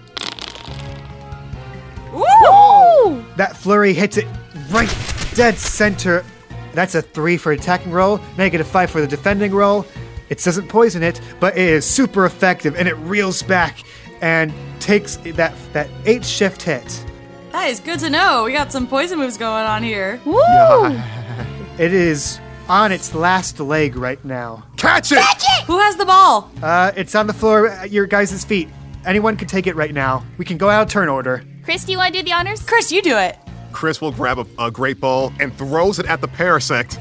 Woo! 2.12 3.24
that 3.36 3.56
flurry 3.56 3.94
hits 3.94 4.16
it 4.16 4.26
right 4.70 4.92
dead 5.34 5.56
center. 5.56 6.24
That's 6.74 6.94
a 6.94 7.02
three 7.02 7.36
for 7.36 7.52
attacking 7.52 7.92
roll, 7.92 8.20
negative 8.36 8.66
five 8.66 8.90
for 8.90 9.00
the 9.00 9.06
defending 9.06 9.52
roll. 9.54 9.86
It 10.28 10.42
doesn't 10.42 10.68
poison 10.68 11.02
it, 11.02 11.20
but 11.40 11.56
it 11.56 11.68
is 11.68 11.84
super 11.84 12.24
effective 12.26 12.76
and 12.76 12.88
it 12.88 12.94
reels 12.94 13.42
back 13.42 13.84
and 14.20 14.52
takes 14.80 15.16
that 15.16 15.54
that 15.72 15.88
eight 16.06 16.24
shift 16.24 16.62
hit. 16.62 17.04
That 17.52 17.68
is 17.70 17.78
good 17.78 18.00
to 18.00 18.10
know. 18.10 18.44
We 18.44 18.52
got 18.52 18.72
some 18.72 18.86
poison 18.88 19.18
moves 19.18 19.36
going 19.38 19.64
on 19.66 19.82
here. 19.82 20.20
Woo! 20.24 20.40
It 21.76 21.92
is 21.92 22.38
on 22.68 22.92
its 22.92 23.14
last 23.16 23.58
leg 23.58 23.96
right 23.96 24.24
now. 24.24 24.62
Catch 24.76 25.10
it! 25.10 25.18
Catch 25.18 25.42
it! 25.42 25.64
Who 25.64 25.78
has 25.80 25.96
the 25.96 26.04
ball? 26.04 26.48
Uh, 26.62 26.92
it's 26.96 27.16
on 27.16 27.26
the 27.26 27.32
floor 27.32 27.66
at 27.66 27.90
your 27.90 28.06
guys' 28.06 28.44
feet. 28.44 28.68
Anyone 29.04 29.36
can 29.36 29.48
take 29.48 29.66
it 29.66 29.74
right 29.74 29.92
now. 29.92 30.24
We 30.38 30.44
can 30.44 30.56
go 30.56 30.70
out 30.70 30.82
of 30.82 30.88
turn 30.88 31.08
order. 31.08 31.42
Chris, 31.64 31.84
do 31.84 31.90
you 31.90 31.98
want 31.98 32.14
to 32.14 32.20
do 32.20 32.24
the 32.24 32.32
honors? 32.32 32.62
Chris, 32.62 32.92
you 32.92 33.02
do 33.02 33.16
it. 33.18 33.36
Chris 33.74 34.00
will 34.00 34.12
grab 34.12 34.38
a, 34.38 34.46
a 34.58 34.70
great 34.70 35.00
ball 35.00 35.32
and 35.40 35.52
throws 35.58 35.98
it 35.98 36.06
at 36.06 36.20
the 36.20 36.28
Parasect. 36.28 36.96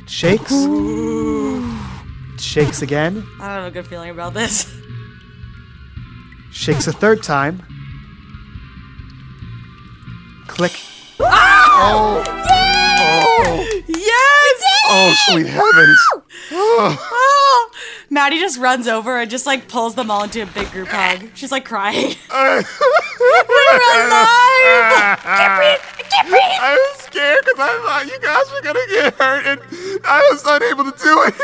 It 0.00 0.10
shakes. 0.10 0.50
It 2.34 2.40
shakes 2.40 2.80
again. 2.80 3.24
I 3.38 3.54
don't 3.54 3.64
have 3.64 3.66
a 3.66 3.70
good 3.70 3.86
feeling 3.86 4.08
about 4.10 4.32
this. 4.32 4.74
Shakes 6.50 6.86
a 6.86 6.92
third 6.92 7.22
time. 7.22 7.62
Click. 10.48 10.80
Ah! 11.20 12.24
Oh. 12.24 12.24
Yes! 13.86 14.62
Oh. 14.64 14.71
Oh, 14.88 15.14
sweet 15.26 15.46
heavens! 15.46 15.98
Oh! 16.54 17.70
Maddie 18.10 18.38
just 18.38 18.58
runs 18.58 18.86
over 18.86 19.18
and 19.18 19.30
just 19.30 19.46
like 19.46 19.68
pulls 19.68 19.94
them 19.94 20.10
all 20.10 20.24
into 20.24 20.42
a 20.42 20.46
big 20.46 20.70
group 20.70 20.88
hug. 20.88 21.30
She's 21.34 21.50
like 21.52 21.64
crying. 21.64 22.14
We're 22.30 22.58
alive! 24.04 25.18
Can't 25.22 25.56
breathe! 25.56 25.80
I 25.80 26.02
can't 26.10 26.28
breathe! 26.28 26.60
I 26.60 26.74
was 26.76 26.98
scared 27.04 27.38
because 27.44 27.58
I 27.60 27.72
thought 27.80 28.04
you 28.06 28.18
guys 28.20 28.50
were 28.52 28.60
gonna 28.60 28.84
get 28.90 29.14
hurt, 29.14 29.46
and 29.46 29.60
I 30.04 30.20
was 30.30 30.44
unable 30.44 30.84
to 30.92 30.96
do 30.98 31.22
it. 31.24 31.34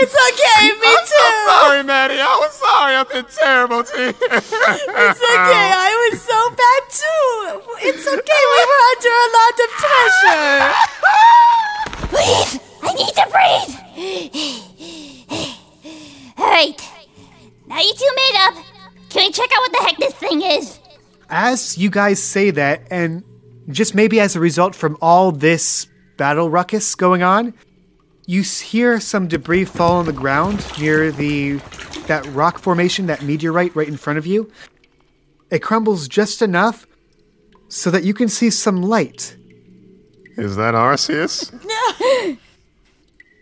It's 0.00 0.16
okay, 0.32 0.72
me 0.80 0.88
too! 0.88 0.96
I'm 0.96 1.04
so 1.04 1.50
sorry, 1.50 1.82
Maddie. 1.84 2.20
I 2.20 2.36
was 2.40 2.52
sorry. 2.56 2.94
I've 2.96 3.10
been 3.10 3.26
terrible 3.28 3.84
to 3.84 3.96
you. 4.00 4.08
It's 4.08 5.20
okay. 5.20 5.68
I 5.76 5.92
was 6.08 6.22
so 6.22 6.38
bad 6.56 6.82
too. 6.88 7.60
It's 7.84 8.06
okay. 8.06 8.42
We 8.48 8.60
were 8.64 8.82
under 8.92 9.12
a 9.12 9.28
lot 9.36 9.56
of 9.60 9.68
pressure. 9.76 10.72
Please! 12.08 12.60
I 12.84 12.92
need 12.94 13.14
to 13.14 13.26
breathe! 13.32 13.74
Alright. 16.38 16.80
Now 17.66 17.80
you 17.80 17.94
two 17.94 18.10
made 18.16 18.36
up. 18.38 18.54
Can 19.08 19.26
we 19.26 19.32
check 19.32 19.50
out 19.52 19.60
what 19.60 19.72
the 19.72 19.78
heck 19.78 19.96
this 19.98 20.14
thing 20.14 20.42
is? 20.42 20.78
As 21.30 21.78
you 21.78 21.90
guys 21.90 22.22
say 22.22 22.50
that, 22.50 22.82
and 22.90 23.24
just 23.70 23.94
maybe 23.94 24.20
as 24.20 24.36
a 24.36 24.40
result 24.40 24.74
from 24.74 24.96
all 25.00 25.32
this 25.32 25.86
battle 26.16 26.50
ruckus 26.50 26.94
going 26.94 27.22
on, 27.22 27.54
you 28.26 28.42
hear 28.42 29.00
some 29.00 29.28
debris 29.28 29.64
fall 29.64 29.96
on 29.96 30.06
the 30.06 30.12
ground 30.12 30.64
near 30.78 31.10
the 31.10 31.60
that 32.06 32.26
rock 32.26 32.58
formation, 32.58 33.06
that 33.06 33.22
meteorite 33.22 33.74
right 33.74 33.88
in 33.88 33.96
front 33.96 34.18
of 34.18 34.26
you. 34.26 34.50
It 35.50 35.60
crumbles 35.60 36.08
just 36.08 36.42
enough 36.42 36.86
so 37.68 37.90
that 37.90 38.04
you 38.04 38.14
can 38.14 38.28
see 38.28 38.50
some 38.50 38.82
light. 38.82 39.36
Is 40.36 40.56
that 40.56 40.74
Arceus? 40.74 41.52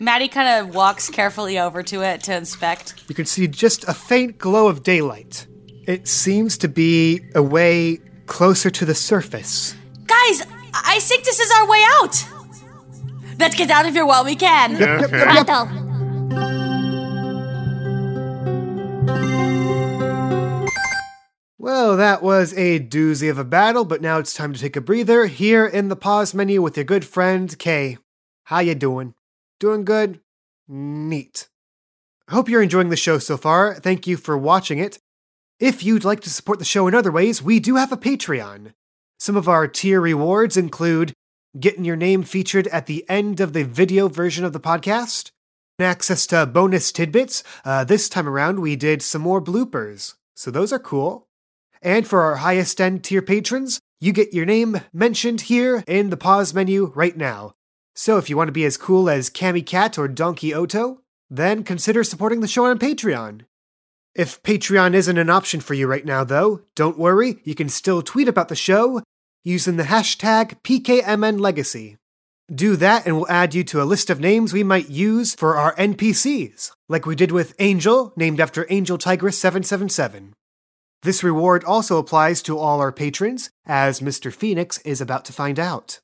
Maddie 0.03 0.27
kind 0.27 0.67
of 0.67 0.75
walks 0.75 1.09
carefully 1.09 1.61
over 1.61 1.85
to 1.85 2.03
it 2.03 2.25
to 2.25 2.35
inspect. 2.35 3.05
You 3.09 3.15
can 3.15 3.25
see 3.25 3.47
just 3.47 3.85
a 3.85 3.95
faint 3.95 4.37
glow 4.37 4.67
of 4.67 4.83
daylight. 4.83 5.47
It 5.87 6.09
seems 6.09 6.59
to 6.59 6.69
be 6.69 7.21
a 7.37 7.43
way 7.43 8.01
closer 8.27 8.69
to 8.69 8.85
the 8.85 8.97
surface. 8.97 9.77
Guys, 10.07 10.43
I 10.75 10.99
think 10.99 11.25
this 11.25 11.39
is 11.39 11.53
our 11.53 11.69
way 11.69 11.85
out. 12.01 12.27
Let's 13.39 13.55
get 13.55 13.71
out 13.71 13.87
of 13.87 13.95
here 13.95 14.05
while 14.05 14.25
we 14.25 14.35
can. 14.35 14.77
Pronto. 14.77 15.69
Well, 21.59 21.97
that 21.97 22.25
was 22.25 22.53
a 22.55 22.81
doozy 22.81 23.31
of 23.31 23.39
a 23.39 23.45
battle, 23.45 23.85
but 23.85 24.03
now 24.03 24.19
it's 24.19 24.35
time 24.35 24.53
to 24.53 24.59
take 24.59 24.75
a 24.75 24.81
breather 24.81 25.27
here 25.27 25.65
in 25.65 25.89
the 25.89 25.97
pause 25.97 26.35
menu 26.35 26.61
with 26.61 26.77
your 26.77 26.83
good 26.83 27.05
friend 27.05 27.57
Kay. 27.57 27.99
How 28.45 28.59
you 28.59 28.75
doing? 28.75 29.15
Doing 29.63 29.85
good? 29.85 30.19
Neat. 30.67 31.47
Hope 32.31 32.49
you're 32.49 32.65
enjoying 32.65 32.89
the 32.89 32.97
show 32.97 33.19
so 33.19 33.37
far. 33.37 33.77
Thank 33.77 34.09
you 34.09 34.17
for 34.17 34.37
watching 34.37 34.81
it. 34.81 34.99
If 35.61 35.85
you'd 35.85 36.03
like 36.03 36.19
to 36.23 36.31
support 36.31 36.59
the 36.59 36.65
show 36.65 36.89
in 36.89 36.97
other 36.97 37.13
ways, 37.13 37.45
we 37.45 37.61
do 37.61 37.77
have 37.77 37.93
a 37.93 37.97
Patreon. 37.97 38.73
Some 39.21 39.37
of 39.37 39.49
our 39.49 39.69
tier 39.69 40.01
rewards 40.01 40.57
include 40.57 41.13
getting 41.61 41.85
your 41.85 41.95
name 41.95 42.25
featured 42.25 42.67
at 42.67 42.87
the 42.87 43.09
end 43.09 43.39
of 43.39 43.53
the 43.53 43.63
video 43.63 44.09
version 44.09 44.45
of 44.45 44.53
the 44.53 44.59
podcast, 44.59 45.31
access 45.79 46.27
to 46.27 46.45
bonus 46.45 46.91
tidbits. 46.91 47.45
Uh, 47.65 47.85
this 47.85 48.09
time 48.09 48.29
around, 48.29 48.59
we 48.59 48.75
did 48.75 49.01
some 49.01 49.23
more 49.23 49.41
bloopers, 49.41 50.15
so 50.35 50.51
those 50.51 50.73
are 50.73 50.81
cool. 50.81 51.29
And 51.81 52.05
for 52.05 52.23
our 52.23 52.39
highest 52.39 52.81
end 52.81 53.05
tier 53.05 53.23
patrons, 53.23 53.79
you 54.01 54.13
get 54.13 54.35
your 54.35 54.45
name 54.45 54.81
mentioned 54.93 55.43
here 55.43 55.85
in 55.87 56.11
the 56.11 56.17
pause 56.17 56.53
menu 56.53 56.87
right 56.97 57.17
now. 57.17 57.55
So 57.95 58.17
if 58.17 58.31
you 58.31 58.37
want 58.37 58.49
to 58.49 58.53
be 58.53 58.65
as 58.65 58.77
cool 58.77 59.11
as 59.11 59.31
Cammy 59.31 59.65
Cat 59.65 59.99
or 59.99 60.09
Donkey 60.09 60.55
Oto, 60.55 61.01
then 61.29 61.63
consider 61.65 62.05
supporting 62.05 62.41
the 62.41 62.49
show 62.49 62.67
on 62.67 62.79
Patreon. 62.79 63.43
If 64.15 64.43
Patreon 64.43 64.95
isn't 64.95 65.19
an 65.19 65.31
option 65.31 65.61
for 65.61 65.75
you 65.75 65.87
right 65.87 66.05
now, 66.05 66.25
though, 66.25 66.63
don't 66.75 66.99
worry, 66.99 67.39
you 67.45 67.55
can 67.55 67.69
still 67.69 68.03
tweet 68.03 68.29
about 68.29 68.49
the 68.49 68.57
show 68.57 69.03
using 69.45 69.77
the 69.77 69.85
hashtag 69.85 70.61
PKMNLegacy. 70.63 71.97
Do 72.53 72.77
that 72.77 73.07
and 73.07 73.17
we'll 73.17 73.31
add 73.31 73.55
you 73.55 73.65
to 73.65 73.83
a 73.83 73.85
list 73.85 74.11
of 74.11 74.21
names 74.21 74.53
we 74.53 74.63
might 74.63 74.91
use 74.91 75.35
for 75.35 75.57
our 75.57 75.75
NPCs, 75.77 76.73
like 76.89 77.07
we 77.07 77.15
did 77.15 77.33
with 77.33 77.55
Angel, 77.59 78.13
named 78.17 78.41
after 78.41 78.67
Angel 78.69 78.99
Tigress 78.99 79.39
777. 79.39 80.35
This 81.03 81.25
reward 81.25 81.65
also 81.65 81.97
applies 81.97 82.43
to 82.43 82.59
all 82.59 82.81
our 82.81 82.93
patrons, 82.93 83.51
as 83.65 84.01
Mr. 84.01 84.33
Phoenix 84.33 84.79
is 84.79 85.01
about 85.01 85.25
to 85.25 85.33
find 85.33 85.59
out. 85.59 86.01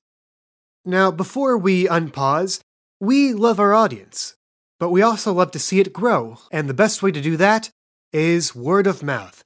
Now, 0.88 1.10
before 1.10 1.58
we 1.58 1.84
unpause, 1.84 2.60
we 2.98 3.34
love 3.34 3.60
our 3.60 3.74
audience, 3.74 4.36
but 4.80 4.88
we 4.88 5.02
also 5.02 5.34
love 5.34 5.50
to 5.50 5.58
see 5.58 5.80
it 5.80 5.92
grow, 5.92 6.38
and 6.50 6.66
the 6.66 6.72
best 6.72 7.02
way 7.02 7.12
to 7.12 7.20
do 7.20 7.36
that 7.36 7.68
is 8.10 8.54
word 8.54 8.86
of 8.86 9.02
mouth. 9.02 9.44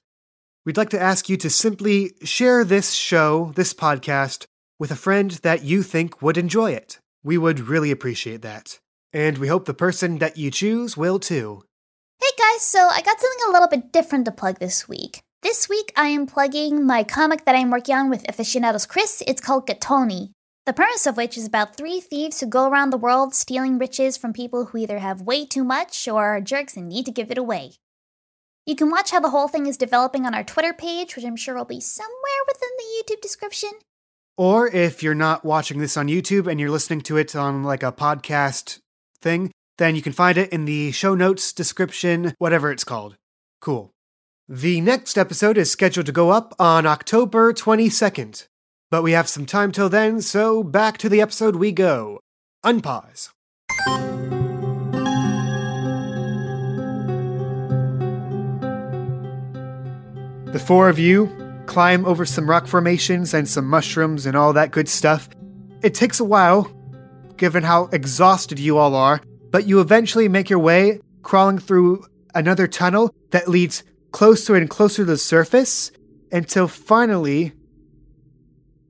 we'd 0.65 0.77
like 0.77 0.91
to 0.91 1.01
ask 1.01 1.29
you 1.29 1.37
to 1.39 1.51
simply 1.51 2.13
share 2.23 2.63
this 2.63 2.93
show, 2.93 3.51
this 3.57 3.75
podcast, 3.75 4.45
with 4.79 4.93
a 4.93 5.03
friend 5.05 5.33
that 5.43 5.65
you 5.65 5.83
think 5.83 6.23
would 6.23 6.39
enjoy 6.39 6.71
it. 6.71 7.01
We 7.25 7.37
would 7.39 7.59
really 7.59 7.91
appreciate 7.91 8.43
that. 8.43 8.79
And 9.13 9.39
we 9.39 9.49
hope 9.49 9.65
the 9.65 9.75
person 9.75 10.19
that 10.19 10.37
you 10.37 10.53
choose 10.53 10.97
will 10.97 11.19
too. 11.19 11.65
Hey 12.21 12.31
guys, 12.39 12.63
so 12.63 12.79
I 12.79 13.03
got 13.03 13.19
something 13.21 13.49
a 13.49 13.51
little 13.51 13.67
bit 13.67 13.91
different 13.91 14.27
to 14.27 14.31
plug 14.31 14.61
this 14.61 14.87
week. 14.87 15.23
This 15.43 15.69
week 15.69 15.93
I 15.97 16.07
am 16.07 16.29
plugging 16.29 16.87
my 16.87 17.03
comic 17.03 17.47
that 17.47 17.57
I'm 17.57 17.73
working 17.73 17.97
on 17.97 18.11
with 18.11 18.29
aficionados 18.29 18.87
Chris. 18.87 19.25
It's 19.27 19.41
called 19.41 19.67
Gatoni. 19.67 20.31
The 20.65 20.73
premise 20.73 21.09
of 21.09 21.17
which 21.17 21.37
is 21.37 21.45
about 21.45 21.77
three 21.77 22.01
thieves 22.01 22.39
who 22.39 22.47
go 22.47 22.69
around 22.69 22.91
the 22.91 22.97
world 22.97 23.35
stealing 23.35 23.79
riches 23.79 24.17
from 24.17 24.33
people 24.33 24.67
who 24.67 24.79
either 24.79 25.01
have 25.01 25.21
way 25.21 25.45
too 25.45 25.65
much 25.65 26.07
or 26.07 26.25
are 26.25 26.41
jerks 26.41 26.77
and 26.77 26.89
need 26.89 27.05
to 27.07 27.11
give 27.11 27.33
it 27.33 27.39
away. 27.39 27.73
You 28.65 28.77
can 28.77 28.89
watch 28.89 29.11
how 29.11 29.19
the 29.19 29.31
whole 29.31 29.49
thing 29.49 29.67
is 29.67 29.77
developing 29.77 30.25
on 30.25 30.35
our 30.35 30.45
Twitter 30.45 30.73
page, 30.73 31.17
which 31.17 31.25
I'm 31.25 31.35
sure 31.35 31.57
will 31.57 31.65
be 31.65 31.81
somewhere 31.81 32.13
within 32.47 32.69
the 32.79 32.85
YouTube 33.15 33.21
description. 33.21 33.71
Or 34.37 34.69
if 34.69 35.03
you're 35.03 35.17
not 35.17 35.45
watching 35.45 35.81
this 35.81 35.97
on 35.97 36.07
YouTube 36.07 36.47
and 36.47 36.61
you're 36.61 36.71
listening 36.71 37.01
to 37.03 37.17
it 37.17 37.35
on 37.35 37.65
like 37.65 37.83
a 37.83 37.91
podcast 37.91 38.79
thing, 39.21 39.51
then 39.79 39.97
you 39.97 40.03
can 40.03 40.13
find 40.13 40.39
it 40.39 40.53
in 40.53 40.65
the 40.65 40.93
show 40.93 41.17
notes, 41.17 41.53
description, 41.53 42.35
whatever 42.39 42.71
it's 42.71 42.85
called. 42.85 43.17
Cool. 43.61 43.91
The 44.49 44.81
next 44.81 45.19
episode 45.19 45.59
is 45.59 45.73
scheduled 45.73 46.07
to 46.07 46.13
go 46.13 46.31
up 46.31 46.55
on 46.61 46.87
October 46.87 47.53
22nd. 47.53 48.47
But 48.93 49.03
we 49.03 49.13
have 49.13 49.27
some 49.27 49.47
time 49.47 49.73
till 49.73 49.89
then, 49.89 50.21
so 50.21 50.63
back 50.63 50.99
to 50.99 51.09
the 51.09 51.23
episode 51.23 51.57
we 51.57 51.73
go. 51.73 52.21
Unpause. 52.63 53.31
The 60.53 60.59
four 60.59 60.91
of 60.91 60.99
you 60.99 61.35
climb 61.65 62.05
over 62.05 62.27
some 62.27 62.51
rock 62.51 62.67
formations 62.67 63.33
and 63.33 63.49
some 63.49 63.67
mushrooms 63.67 64.27
and 64.27 64.37
all 64.37 64.53
that 64.53 64.73
good 64.73 64.91
stuff. 64.91 65.27
It 65.83 65.95
takes 65.95 66.21
a 66.21 66.25
while, 66.25 66.71
given 67.39 67.63
how 67.63 67.85
exhausted 67.95 68.59
you 68.59 68.77
all 68.77 68.95
are, 68.95 69.23
but 69.51 69.67
you 69.67 69.81
eventually 69.81 70.29
make 70.29 70.51
your 70.51 70.59
way 70.59 71.01
crawling 71.23 71.59
through 71.59 72.05
another 72.35 72.69
tunnel 72.69 73.15
that 73.31 73.49
leads 73.49 73.85
closer 74.11 74.55
and 74.55 74.69
closer 74.69 74.97
to 74.97 75.07
the 75.07 75.17
surface 75.17 75.93
until 76.31 76.69
finally 76.69 77.55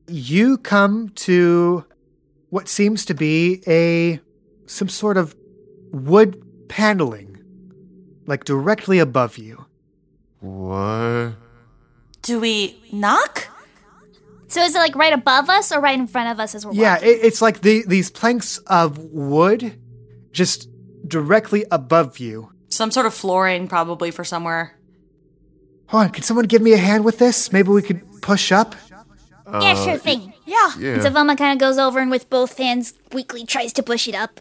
you 0.09 0.59
come 0.59 1.09
to 1.11 1.85
what 2.51 2.69
seems 2.69 3.05
to 3.07 3.15
be 3.15 3.63
a 3.67 4.21
some 4.67 4.89
sort 4.89 5.17
of 5.17 5.35
wood 5.91 6.43
paneling 6.69 7.39
like 8.27 8.45
directly 8.45 8.99
above 8.99 9.39
you. 9.39 9.65
What? 10.41 11.35
Do 12.23 12.41
we 12.41 12.81
knock? 12.93 13.49
So 14.49 14.63
is 14.63 14.75
it 14.75 14.79
like 14.79 14.95
right 14.95 15.13
above 15.13 15.49
us 15.49 15.73
or 15.73 15.81
right 15.81 15.99
in 15.99 16.07
front 16.07 16.29
of 16.31 16.39
us 16.39 16.55
as 16.55 16.67
we're 16.67 16.73
Yeah, 16.75 16.95
walking? 16.95 17.09
it, 17.09 17.21
it's 17.23 17.41
like 17.41 17.63
the, 17.63 17.85
these 17.87 18.11
planks 18.11 18.59
of 18.67 18.99
wood 18.99 19.79
just 20.31 20.69
directly 21.09 21.65
above 21.71 22.19
you. 22.19 22.53
Some 22.69 22.91
sort 22.91 23.07
of 23.07 23.15
flooring, 23.15 23.67
probably 23.67 24.11
for 24.11 24.25
somewhere. 24.25 24.79
Hold 25.87 26.05
on, 26.05 26.11
can 26.11 26.23
someone 26.23 26.47
give 26.47 26.61
me 26.63 26.73
a 26.75 26.79
hand 26.79 27.05
with 27.05 27.19
this? 27.19 27.53
Maybe 27.53 27.71
we 27.71 27.83
could 27.83 28.23
push 28.23 28.53
up? 28.53 28.75
Yeah, 29.61 29.75
sure 29.75 29.99
thing. 29.99 30.33
Yeah. 30.47 30.73
Yeah. 30.79 31.01
So 31.01 31.11
Velma 31.11 31.37
kind 31.37 31.53
of 31.53 31.59
goes 31.59 31.79
over 31.79 31.99
and 31.99 32.11
with 32.11 32.31
both 32.31 32.57
hands 32.59 32.95
weakly 33.13 33.45
tries 33.45 33.73
to 33.75 33.83
push 33.83 34.09
it 34.09 34.15
up. 34.15 34.41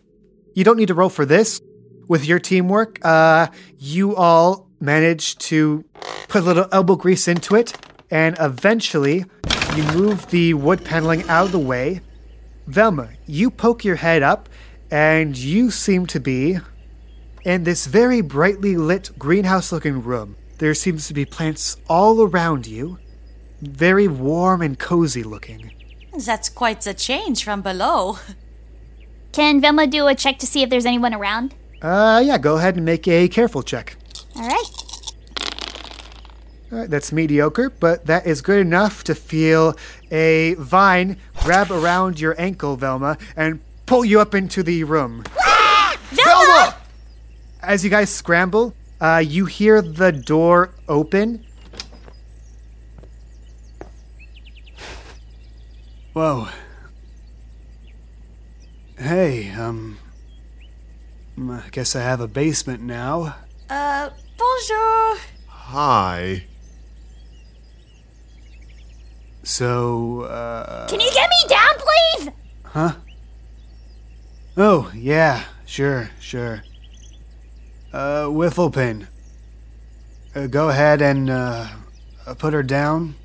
You 0.54 0.64
don't 0.64 0.78
need 0.78 0.88
to 0.88 0.94
roll 0.94 1.10
for 1.10 1.26
this. 1.26 1.62
With 2.08 2.26
your 2.26 2.40
teamwork, 2.40 3.00
uh, 3.06 3.48
you 3.78 4.16
all 4.16 4.68
manage 4.80 5.38
to 5.38 5.86
put 6.28 6.42
a 6.42 6.46
little 6.46 6.68
elbow 6.72 6.96
grease 6.96 7.28
into 7.28 7.56
it, 7.56 7.74
and 8.10 8.36
eventually 8.40 9.26
you 9.76 9.84
move 9.94 10.28
the 10.28 10.54
wood 10.54 10.84
paneling 10.84 11.28
out 11.30 11.46
of 11.46 11.52
the 11.54 11.60
way. 11.60 12.02
Velma, 12.68 13.10
you 13.28 13.50
poke 13.50 13.86
your 13.86 13.96
head 13.96 14.24
up, 14.24 14.50
and 14.90 15.38
you 15.38 15.72
seem 15.72 16.06
to 16.08 16.20
be 16.20 16.58
in 17.46 17.64
this 17.64 17.86
very 17.86 18.20
brightly 18.22 18.76
lit 18.76 19.12
greenhouse 19.18 19.72
looking 19.72 20.04
room. 20.04 20.36
There 20.58 20.74
seems 20.74 21.08
to 21.08 21.14
be 21.14 21.26
plants 21.26 21.78
all 21.88 22.22
around 22.22 22.68
you, 22.68 23.00
very 23.62 24.08
warm 24.08 24.62
and 24.62 24.78
cozy 24.78 25.24
looking. 25.24 25.72
That's 26.18 26.50
quite 26.50 26.86
a 26.88 26.94
change 26.94 27.44
from 27.44 27.62
below. 27.62 28.18
Can 29.32 29.62
Velma 29.62 29.88
do 29.88 30.08
a 30.08 30.16
check 30.16 30.40
to 30.40 30.48
see 30.48 30.62
if 30.62 30.70
there's 30.70 30.86
anyone 30.86 31.14
around? 31.14 31.56
Uh, 31.82 32.22
yeah, 32.24 32.38
go 32.38 32.58
ahead 32.58 32.76
and 32.76 32.86
make 32.86 33.08
a 33.08 33.28
careful 33.28 33.64
check. 33.64 33.96
All 34.36 34.48
right. 34.48 34.82
All 36.72 36.80
right, 36.80 36.90
that's 36.90 37.12
mediocre, 37.12 37.70
but 37.70 38.06
that 38.06 38.26
is 38.26 38.42
good 38.42 38.60
enough 38.60 39.04
to 39.06 39.16
feel 39.16 39.76
a 40.10 40.54
vine 40.56 41.18
grab 41.44 41.72
around 41.72 42.20
your 42.20 42.40
ankle, 42.40 42.78
Velma, 42.78 43.18
and 43.36 43.60
pull 43.86 44.06
you 44.06 44.22
up 44.22 44.34
into 44.34 44.64
the 44.64 44.84
room. 44.84 45.24
Velma! 46.12 46.76
As 47.62 47.84
you 47.84 47.90
guys 47.90 48.10
scramble, 48.10 48.74
uh, 49.02 49.24
you 49.26 49.46
hear 49.46 49.82
the 49.82 50.12
door 50.12 50.74
open. 50.88 51.46
Whoa. 56.14 56.50
Hey, 58.98 59.50
um. 59.52 59.98
I 61.40 61.70
guess 61.72 61.96
I 61.96 62.02
have 62.02 62.20
a 62.20 62.28
basement 62.28 62.82
now. 62.82 63.36
Uh, 63.70 64.10
bonjour. 64.38 65.18
Hi. 65.48 66.44
So, 69.44 70.24
uh. 70.24 70.90
Can 70.90 71.00
you 71.00 71.10
get 71.14 71.30
me 71.30 71.48
down, 71.48 71.70
please? 71.78 72.30
Huh? 72.66 72.96
Oh, 74.58 74.92
yeah, 74.94 75.46
sure, 75.66 76.12
sure. 76.20 76.64
Uh, 77.94 78.26
Whifflepin. 78.26 79.08
Uh, 80.36 80.48
go 80.48 80.68
ahead 80.68 81.02
and, 81.02 81.30
uh, 81.30 81.68
uh, 82.28 82.34
put 82.34 82.52
her 82.52 82.64
down. 82.64 83.16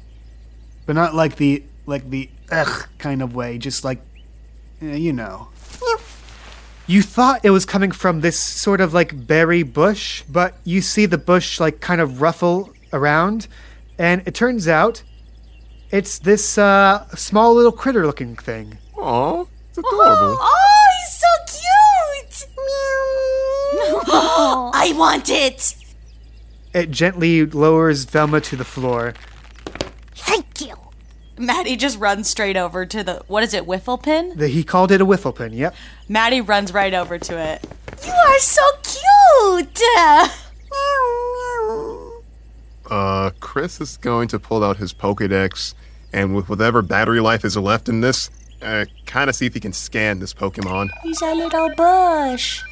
But 0.87 0.95
not 0.95 1.17
like 1.17 1.35
the, 1.35 1.65
like 1.85 2.11
the, 2.11 2.31
ugh 2.51 2.87
kind 2.99 3.23
of 3.23 3.35
way, 3.35 3.59
just 3.59 3.85
like, 3.85 4.01
uh, 4.83 4.87
you 4.87 5.13
know. 5.13 5.49
You 6.89 7.03
thought 7.03 7.45
it 7.45 7.51
was 7.51 7.67
coming 7.67 7.91
from 7.91 8.21
this 8.21 8.39
sort 8.39 8.81
of 8.81 8.95
like 8.95 9.27
berry 9.27 9.65
bush, 9.65 10.23
but 10.31 10.55
you 10.63 10.81
see 10.81 11.07
the 11.07 11.19
bush 11.19 11.59
like 11.59 11.81
kind 11.81 12.01
of 12.01 12.23
ruffle 12.23 12.73
around, 12.93 13.49
and 13.99 14.23
it 14.25 14.35
turns 14.35 14.69
out 14.69 15.03
it's 15.91 16.21
this, 16.21 16.59
uh, 16.59 17.07
small 17.17 17.55
little 17.55 17.73
critter 17.73 18.07
looking 18.07 18.37
thing. 18.37 18.79
Aw, 18.97 19.45
it's 19.69 19.79
adorable. 19.79 20.39
Oh, 20.41 20.87
he's 20.99 21.13
so 21.19 21.27
cute! 21.49 22.47
Meow. 24.07 24.71
I 24.75 24.93
want 24.97 25.29
it! 25.29 25.75
It 26.73 26.91
gently 26.91 27.47
lowers 27.47 28.05
Velma 28.05 28.41
to 28.43 28.55
the 28.55 28.65
floor. 28.65 29.15
Thank 30.15 30.61
you. 30.61 30.86
Maddie 31.39 31.77
just 31.77 31.99
runs 31.99 32.29
straight 32.29 32.57
over 32.57 32.87
to 32.87 33.03
the, 33.03 33.23
what 33.27 33.43
is 33.43 33.53
it, 33.53 33.65
Whifflepin? 33.65 34.37
The, 34.37 34.49
he 34.49 34.65
called 34.65 34.91
it 34.91 35.01
a 35.01 35.07
whifflepin, 35.07 35.55
yep. 35.55 35.75
Maddie 36.09 36.41
runs 36.41 36.73
right 36.73 36.95
over 36.95 37.19
to 37.19 37.39
it. 37.39 37.65
You 38.05 38.13
are 38.13 38.39
so 38.39 38.63
cute! 38.83 39.81
Uh, 42.89 43.31
Chris 43.41 43.81
is 43.81 43.97
going 43.97 44.29
to 44.29 44.39
pull 44.39 44.63
out 44.63 44.77
his 44.77 44.95
Pokedex, 44.95 45.75
and 46.13 46.37
with 46.37 46.49
whatever 46.49 46.83
battery 46.83 47.19
life 47.19 47.45
is 47.45 47.57
left 47.57 47.89
in 47.89 48.01
this, 48.01 48.31
uh, 48.63 48.85
kind 49.07 49.29
of 49.29 49.35
see 49.35 49.45
if 49.47 49.55
he 49.55 49.61
can 49.61 49.73
scan 49.73 50.21
this 50.21 50.33
Pokemon. 50.33 50.91
He's 51.03 51.21
a 51.21 51.35
little 51.35 51.69
bush. 51.75 52.63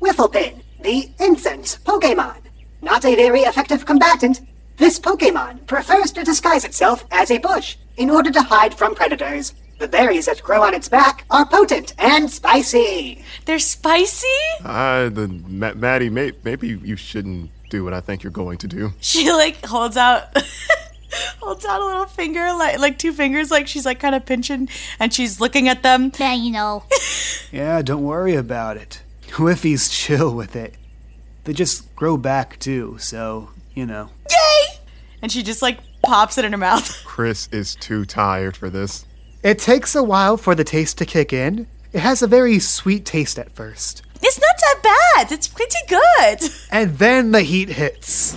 Whifflepin, 0.00 0.62
the 0.80 1.10
incense 1.20 1.76
Pokemon. 1.84 2.36
Not 2.80 3.04
a 3.04 3.14
very 3.14 3.40
effective 3.40 3.84
combatant, 3.84 4.40
this 4.76 4.98
Pokemon 4.98 5.66
prefers 5.66 6.12
to 6.12 6.24
disguise 6.24 6.64
itself 6.64 7.04
as 7.10 7.30
a 7.30 7.38
bush 7.38 7.76
in 7.96 8.10
order 8.10 8.30
to 8.30 8.42
hide 8.42 8.74
from 8.74 8.94
predators. 8.94 9.52
The 9.78 9.88
berries 9.88 10.26
that 10.26 10.42
grow 10.42 10.62
on 10.62 10.72
its 10.74 10.88
back 10.88 11.24
are 11.30 11.44
potent 11.46 11.94
and 11.98 12.30
spicy. 12.30 13.24
They're 13.44 13.58
spicy? 13.58 14.26
Uh, 14.64 15.08
the 15.08 15.26
Ma- 15.28 15.74
Maddie, 15.74 16.10
may- 16.10 16.32
maybe 16.44 16.68
you 16.68 16.94
shouldn't 16.96 17.50
do 17.70 17.82
what 17.84 17.92
I 17.92 18.00
think 18.00 18.22
you're 18.22 18.30
going 18.32 18.58
to 18.58 18.68
do. 18.68 18.92
She 19.00 19.30
like 19.32 19.64
holds 19.66 19.96
out 19.96 20.28
holds 21.40 21.64
out 21.64 21.80
a 21.80 21.84
little 21.84 22.06
finger, 22.06 22.52
like 22.52 22.78
like 22.78 22.98
two 22.98 23.12
fingers, 23.12 23.50
like 23.50 23.66
she's 23.66 23.84
like 23.84 23.98
kind 24.00 24.14
of 24.14 24.24
pinching 24.24 24.68
and 25.00 25.12
she's 25.12 25.40
looking 25.40 25.68
at 25.68 25.82
them. 25.82 26.12
Yeah, 26.18 26.34
you 26.34 26.52
know. 26.52 26.84
Yeah, 27.52 27.82
don't 27.82 28.02
worry 28.02 28.34
about 28.34 28.76
it. 28.76 29.02
Whiffy's 29.38 29.88
chill 29.88 30.34
with 30.34 30.56
it. 30.56 30.74
They 31.44 31.52
just 31.52 31.94
grow 31.94 32.16
back 32.16 32.58
too, 32.58 32.96
so, 32.98 33.50
you 33.74 33.86
know. 33.86 34.10
Yay! 34.30 34.78
And 35.22 35.30
she 35.30 35.42
just 35.42 35.62
like 35.62 35.78
pops 36.02 36.38
it 36.38 36.44
in 36.44 36.52
her 36.52 36.58
mouth. 36.58 36.90
Chris 37.04 37.48
is 37.52 37.74
too 37.74 38.04
tired 38.04 38.56
for 38.56 38.70
this. 38.70 39.06
It 39.42 39.58
takes 39.58 39.94
a 39.94 40.02
while 40.02 40.36
for 40.36 40.54
the 40.54 40.64
taste 40.64 40.98
to 40.98 41.06
kick 41.06 41.32
in. 41.32 41.66
It 41.92 42.00
has 42.00 42.22
a 42.22 42.26
very 42.26 42.58
sweet 42.58 43.04
taste 43.04 43.38
at 43.38 43.52
first. 43.52 44.02
It's 44.22 44.40
not 44.40 44.56
that 44.58 45.12
bad. 45.14 45.32
It's 45.32 45.48
pretty 45.48 45.76
good. 45.88 46.50
And 46.70 46.98
then 46.98 47.30
the 47.32 47.42
heat 47.42 47.68
hits. 47.68 48.36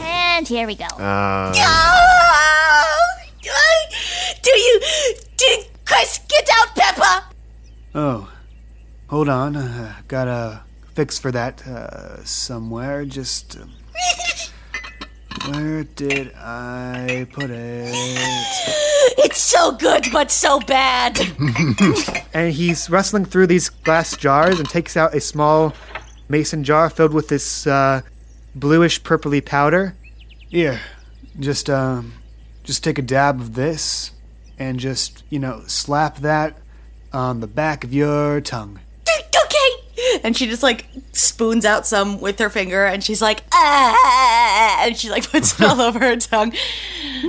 And 0.00 0.46
here 0.46 0.66
we 0.66 0.76
go. 0.76 0.84
Uh, 0.84 1.52
Do 4.42 4.50
you. 4.50 4.80
Do, 5.36 5.46
Chris, 5.84 6.20
get 6.28 6.48
out, 6.54 6.74
Peppa! 6.74 7.24
Oh, 7.94 8.32
hold 9.08 9.28
on. 9.28 9.56
Uh, 9.56 9.94
got 10.08 10.28
a 10.28 10.62
fix 10.94 11.18
for 11.18 11.30
that 11.32 11.66
uh, 11.66 12.24
somewhere. 12.24 13.04
Just. 13.04 13.56
Um, 13.56 13.72
where 15.44 15.84
did 15.84 16.34
I 16.36 17.26
put 17.32 17.50
it? 17.50 17.92
It's 19.18 19.40
so 19.40 19.72
good, 19.72 20.06
but 20.12 20.30
so 20.30 20.60
bad. 20.60 21.18
And 22.34 22.52
he's 22.52 22.90
rustling 22.90 23.24
through 23.24 23.46
these 23.46 23.70
glass 23.70 24.16
jars 24.16 24.58
and 24.58 24.68
takes 24.68 24.96
out 24.96 25.14
a 25.14 25.20
small 25.20 25.72
mason 26.28 26.64
jar 26.64 26.90
filled 26.90 27.14
with 27.14 27.28
this 27.28 27.66
uh, 27.66 28.02
bluish 28.54 29.02
purpley 29.02 29.44
powder. 29.44 29.94
Here, 30.48 30.80
just 31.40 31.70
um, 31.70 32.12
just 32.62 32.84
take 32.84 32.98
a 32.98 33.02
dab 33.02 33.40
of 33.40 33.54
this, 33.54 34.10
and 34.58 34.78
just 34.78 35.24
you 35.30 35.38
know 35.38 35.62
slap 35.66 36.18
that 36.18 36.58
on 37.12 37.40
the 37.40 37.46
back 37.46 37.84
of 37.84 37.94
your 37.94 38.40
tongue. 38.40 38.80
Okay. 40.16 40.26
And 40.26 40.36
she 40.36 40.46
just 40.46 40.62
like 40.62 40.86
spoons 41.12 41.64
out 41.64 41.86
some 41.86 42.20
with 42.20 42.38
her 42.38 42.50
finger 42.50 42.84
and 42.84 43.02
she's 43.02 43.22
like, 43.22 43.44
ah, 43.52 44.84
and 44.84 44.96
she 44.96 45.10
like 45.10 45.30
puts 45.30 45.58
it 45.58 45.66
all 45.66 45.80
over 45.88 45.98
her 45.98 46.16
tongue. 46.16 46.52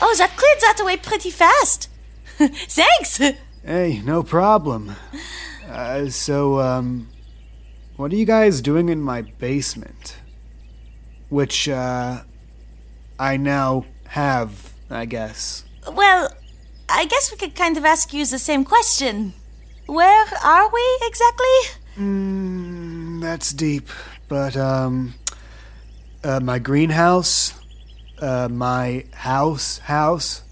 oh, 0.00 0.14
that 0.18 0.32
cleared 0.36 0.60
that 0.60 0.78
away 0.80 0.96
pretty 0.96 1.30
fast. 1.30 1.88
Thanks. 2.36 3.18
Hey, 3.64 4.02
no 4.04 4.22
problem. 4.22 4.94
Uh, 5.68 6.06
so, 6.08 6.60
um, 6.60 7.08
what 7.96 8.12
are 8.12 8.16
you 8.16 8.26
guys 8.26 8.60
doing 8.60 8.88
in 8.88 9.00
my 9.00 9.22
basement? 9.22 10.18
Which, 11.28 11.68
uh, 11.68 12.22
I 13.18 13.36
now 13.36 13.86
have, 14.08 14.74
I 14.90 15.06
guess. 15.06 15.64
Well, 15.90 16.30
I 16.96 17.04
guess 17.04 17.30
we 17.30 17.36
could 17.36 17.54
kind 17.54 17.76
of 17.76 17.84
ask 17.84 18.14
you 18.14 18.24
the 18.24 18.38
same 18.38 18.64
question. 18.64 19.34
Where 19.84 20.24
are 20.42 20.70
we 20.72 20.98
exactly? 21.02 21.56
Mm, 21.98 23.20
that's 23.20 23.52
deep. 23.52 23.90
But, 24.28 24.56
um, 24.56 25.12
uh, 26.24 26.40
my 26.40 26.58
greenhouse, 26.58 27.52
uh, 28.18 28.48
my 28.50 29.04
house, 29.12 29.76
house, 29.76 30.42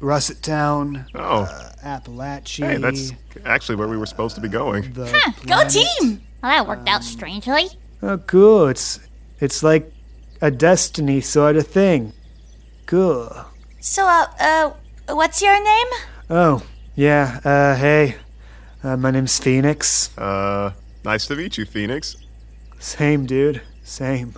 Russet 0.00 0.42
Town, 0.42 1.06
oh, 1.14 1.44
uh, 1.44 1.72
Appalachia. 1.82 2.72
hey, 2.72 2.76
that's 2.76 3.12
actually 3.46 3.76
where 3.76 3.88
we 3.88 3.96
were 3.96 4.04
supposed 4.04 4.34
to 4.34 4.42
be 4.42 4.50
going. 4.50 4.92
the 4.92 5.06
Go 5.46 5.66
team! 5.66 6.20
Well, 6.42 6.52
that 6.52 6.68
worked 6.68 6.90
out 6.90 7.02
strangely. 7.02 7.68
Oh, 8.02 8.18
cool. 8.18 8.68
It's, 8.68 9.00
it's 9.40 9.62
like 9.62 9.90
a 10.42 10.50
destiny 10.50 11.22
sort 11.22 11.56
of 11.56 11.66
thing. 11.66 12.12
Cool. 12.84 13.34
So, 13.80 14.06
uh, 14.06 14.26
uh, 14.38 14.72
what's 15.08 15.42
your 15.42 15.62
name? 15.62 15.86
Oh, 16.30 16.62
yeah, 16.94 17.40
uh, 17.44 17.76
hey. 17.76 18.16
Uh, 18.82 18.96
my 18.96 19.10
name's 19.10 19.38
Phoenix. 19.38 20.16
Uh, 20.18 20.72
nice 21.04 21.26
to 21.26 21.36
meet 21.36 21.56
you, 21.56 21.64
Phoenix. 21.64 22.16
Same, 22.78 23.24
dude. 23.26 23.62
Same. 23.82 24.34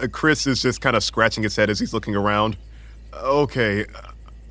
Uh, 0.00 0.08
Chris 0.08 0.46
is 0.46 0.60
just 0.62 0.80
kind 0.80 0.96
of 0.96 1.04
scratching 1.04 1.42
his 1.42 1.54
head 1.54 1.70
as 1.70 1.78
he's 1.78 1.94
looking 1.94 2.16
around. 2.16 2.56
Okay, 3.14 3.86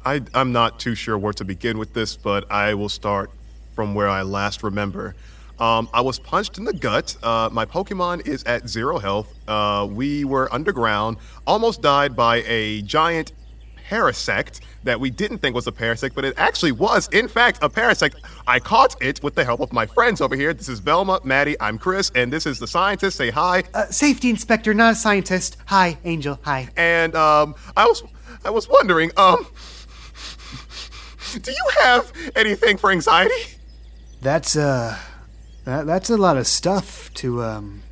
I, 0.05 0.21
I'm 0.33 0.53
not 0.53 0.79
too 0.79 0.95
sure 0.95 1.17
where 1.17 1.33
to 1.33 1.43
begin 1.43 1.77
with 1.77 1.93
this, 1.93 2.15
but 2.15 2.49
I 2.49 2.73
will 2.73 2.89
start 2.89 3.31
from 3.75 3.95
where 3.95 4.07
I 4.07 4.21
last 4.21 4.63
remember. 4.63 5.15
Um, 5.59 5.89
I 5.93 6.01
was 6.01 6.19
punched 6.19 6.57
in 6.57 6.63
the 6.63 6.73
gut. 6.73 7.15
Uh, 7.21 7.49
my 7.51 7.65
Pokemon 7.65 8.27
is 8.27 8.43
at 8.43 8.67
zero 8.67 8.97
health. 8.97 9.33
Uh, 9.47 9.87
we 9.89 10.23
were 10.23 10.53
underground, 10.53 11.17
almost 11.45 11.81
died 11.81 12.15
by 12.15 12.37
a 12.47 12.81
giant 12.81 13.33
parasect 13.89 14.61
that 14.83 14.99
we 14.99 15.09
didn't 15.09 15.37
think 15.39 15.55
was 15.55 15.67
a 15.67 15.71
parasect, 15.71 16.13
but 16.15 16.25
it 16.25 16.33
actually 16.37 16.71
was, 16.71 17.07
in 17.11 17.27
fact, 17.27 17.59
a 17.61 17.69
parasect. 17.69 18.15
I 18.47 18.59
caught 18.59 19.01
it 19.01 19.23
with 19.23 19.35
the 19.35 19.45
help 19.45 19.61
of 19.61 19.71
my 19.71 19.85
friends 19.85 20.21
over 20.21 20.35
here. 20.35 20.53
This 20.53 20.69
is 20.69 20.79
Velma, 20.79 21.19
Maddie, 21.23 21.55
I'm 21.59 21.77
Chris, 21.77 22.11
and 22.15 22.31
this 22.31 22.45
is 22.45 22.59
the 22.59 22.67
scientist. 22.67 23.17
Say 23.17 23.29
hi. 23.29 23.63
Uh, 23.73 23.85
safety 23.87 24.29
inspector, 24.29 24.73
not 24.73 24.93
a 24.93 24.95
scientist. 24.95 25.57
Hi, 25.67 25.97
Angel. 26.03 26.39
Hi. 26.43 26.69
And 26.75 27.15
um, 27.15 27.55
I 27.77 27.85
was 27.85 28.03
I 28.45 28.49
was 28.49 28.67
wondering, 28.67 29.11
um, 29.15 29.47
do 31.41 31.51
you 31.51 31.69
have 31.81 32.11
anything 32.35 32.77
for 32.77 32.91
anxiety? 32.91 33.57
That's, 34.21 34.55
uh, 34.55 34.97
that, 35.63 35.85
that's 35.85 36.09
a 36.09 36.17
lot 36.17 36.37
of 36.37 36.45
stuff 36.45 37.13
to, 37.15 37.41
um. 37.43 37.83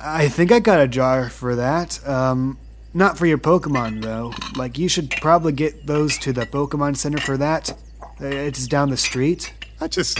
I 0.00 0.28
think 0.28 0.52
I 0.52 0.60
got 0.60 0.80
a 0.80 0.86
jar 0.86 1.28
for 1.28 1.56
that. 1.56 2.06
Um, 2.06 2.58
not 2.96 3.18
for 3.18 3.26
your 3.26 3.38
Pokemon, 3.38 4.02
though. 4.02 4.32
Like, 4.56 4.78
you 4.78 4.88
should 4.88 5.10
probably 5.20 5.52
get 5.52 5.86
those 5.86 6.16
to 6.18 6.32
the 6.32 6.46
Pokemon 6.46 6.96
Center 6.96 7.18
for 7.18 7.36
that. 7.36 7.70
Uh, 8.20 8.26
It's 8.26 8.66
down 8.66 8.88
the 8.90 8.96
street. 8.96 9.52
I 9.80 9.88
just 9.88 10.18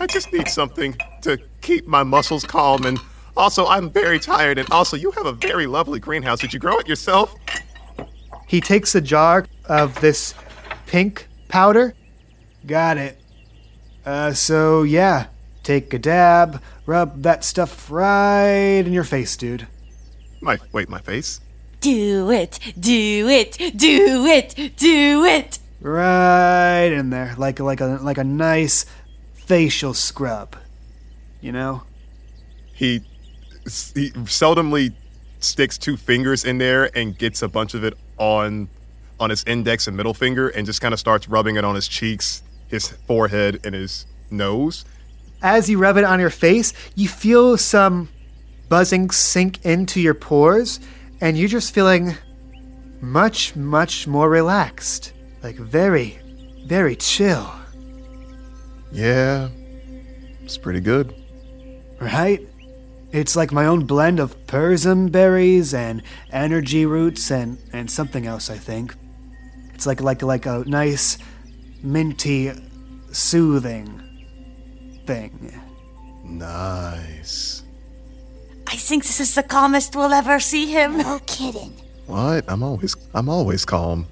I 0.00 0.06
just 0.06 0.32
need 0.32 0.48
something 0.48 0.96
to 1.22 1.38
keep 1.62 1.86
my 1.86 2.02
muscles 2.02 2.44
calm 2.44 2.84
and 2.84 2.98
also 3.36 3.66
I'm 3.66 3.88
very 3.90 4.18
tired 4.18 4.58
and 4.58 4.68
also 4.72 4.96
you 4.96 5.12
have 5.12 5.26
a 5.26 5.32
very 5.32 5.66
lovely 5.66 6.00
greenhouse. 6.00 6.40
Did 6.40 6.52
you 6.52 6.58
grow 6.58 6.76
it 6.78 6.88
yourself? 6.88 7.32
He 8.48 8.60
takes 8.60 8.96
a 8.96 9.00
jar 9.00 9.46
of 9.66 10.00
this 10.00 10.34
pink 10.86 11.28
powder. 11.48 11.94
Got 12.66 12.98
it. 12.98 13.20
Uh, 14.04 14.32
so 14.32 14.82
yeah, 14.82 15.26
take 15.62 15.94
a 15.94 15.98
dab, 16.00 16.60
rub 16.84 17.22
that 17.22 17.44
stuff 17.44 17.88
right 17.90 18.82
in 18.84 18.92
your 18.92 19.04
face, 19.04 19.36
dude. 19.36 19.68
My 20.40 20.58
wait, 20.72 20.88
my 20.88 21.00
face? 21.00 21.40
Do 21.80 22.30
it, 22.30 22.58
do 22.78 23.28
it, 23.28 23.52
do 23.76 24.26
it, 24.26 24.76
do 24.76 25.24
it. 25.24 25.58
Right 25.80 26.86
in 26.86 27.10
there, 27.10 27.34
like 27.36 27.60
like 27.60 27.80
a 27.80 27.98
like 28.02 28.18
a 28.18 28.24
nice 28.24 28.86
facial 29.34 29.94
scrub. 29.94 30.56
You 31.40 31.52
know? 31.52 31.82
He 32.72 33.02
he 33.64 34.10
seldomly 34.24 34.92
sticks 35.40 35.78
two 35.78 35.96
fingers 35.96 36.44
in 36.44 36.58
there 36.58 36.90
and 36.96 37.16
gets 37.16 37.42
a 37.42 37.48
bunch 37.48 37.74
of 37.74 37.84
it 37.84 37.94
on 38.18 38.68
on 39.18 39.30
his 39.30 39.44
index 39.44 39.86
and 39.86 39.96
middle 39.96 40.14
finger 40.14 40.48
and 40.48 40.66
just 40.66 40.80
kind 40.80 40.92
of 40.92 41.00
starts 41.00 41.28
rubbing 41.28 41.56
it 41.56 41.64
on 41.64 41.74
his 41.74 41.88
cheeks, 41.88 42.42
his 42.68 42.88
forehead, 42.88 43.60
and 43.64 43.74
his 43.74 44.06
nose. 44.30 44.84
As 45.42 45.70
you 45.70 45.78
rub 45.78 45.96
it 45.96 46.04
on 46.04 46.20
your 46.20 46.30
face, 46.30 46.72
you 46.94 47.08
feel 47.08 47.56
some 47.56 48.08
buzzing 48.68 49.10
sink 49.10 49.64
into 49.64 50.00
your 50.00 50.14
pores, 50.14 50.80
and 51.20 51.36
you're 51.36 51.48
just 51.48 51.72
feeling 51.74 52.14
much, 53.00 53.56
much 53.56 54.06
more 54.06 54.28
relaxed. 54.28 55.12
Like 55.42 55.56
very, 55.56 56.18
very 56.66 56.96
chill. 56.96 57.50
Yeah, 58.92 59.48
it's 60.42 60.58
pretty 60.58 60.80
good. 60.80 61.14
right? 62.00 62.40
It's 63.12 63.36
like 63.36 63.52
my 63.52 63.66
own 63.66 63.86
blend 63.86 64.20
of 64.20 64.36
persim 64.46 65.10
berries 65.10 65.72
and 65.72 66.02
energy 66.30 66.84
roots 66.86 67.30
and, 67.30 67.58
and 67.72 67.90
something 67.90 68.26
else, 68.26 68.50
I 68.50 68.58
think. 68.58 68.94
It's 69.74 69.86
like 69.86 70.00
like 70.00 70.22
like 70.22 70.46
a 70.46 70.64
nice, 70.66 71.18
minty, 71.82 72.52
soothing 73.12 74.02
thing. 75.06 75.60
Nice. 76.24 77.62
I 78.68 78.76
think 78.76 79.04
this 79.04 79.20
is 79.20 79.34
the 79.34 79.42
calmest 79.42 79.94
we'll 79.96 80.12
ever 80.12 80.40
see 80.40 80.66
him. 80.66 80.98
No 80.98 81.20
kidding. 81.26 81.72
What? 82.06 82.44
I'm 82.48 82.62
always 82.62 82.94
I'm 83.14 83.28
always 83.28 83.64
calm. 83.64 84.06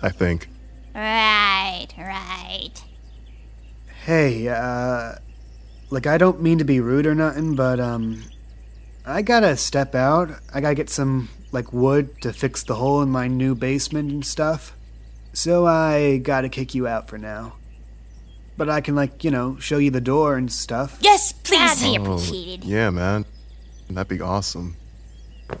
I 0.00 0.10
think. 0.10 0.48
Right, 0.94 1.88
right. 1.98 2.70
Hey, 4.04 4.48
uh, 4.48 5.14
like 5.90 6.06
I 6.06 6.18
don't 6.18 6.42
mean 6.42 6.58
to 6.58 6.64
be 6.64 6.80
rude 6.80 7.06
or 7.06 7.14
nothing, 7.14 7.54
but 7.56 7.78
um, 7.80 8.22
I 9.06 9.22
gotta 9.22 9.56
step 9.56 9.94
out. 9.94 10.30
I 10.52 10.60
gotta 10.60 10.74
get 10.74 10.90
some 10.90 11.28
like 11.52 11.72
wood 11.72 12.20
to 12.22 12.32
fix 12.32 12.62
the 12.62 12.74
hole 12.76 13.02
in 13.02 13.10
my 13.10 13.26
new 13.28 13.54
basement 13.54 14.10
and 14.10 14.24
stuff. 14.24 14.74
So 15.32 15.66
I 15.66 16.18
gotta 16.18 16.48
kick 16.48 16.74
you 16.74 16.86
out 16.86 17.08
for 17.08 17.18
now. 17.18 17.54
But 18.56 18.68
I 18.68 18.80
can 18.80 18.94
like 18.96 19.24
you 19.24 19.30
know 19.30 19.56
show 19.58 19.78
you 19.78 19.90
the 19.90 20.00
door 20.00 20.36
and 20.36 20.50
stuff. 20.52 20.98
Yes, 21.00 21.32
That'd 21.32 21.78
please. 21.78 21.82
be 21.82 21.96
appreciated. 21.96 22.64
Yeah, 22.64 22.90
man. 22.90 23.24
That'd 23.90 24.08
be 24.08 24.20
awesome. 24.20 24.76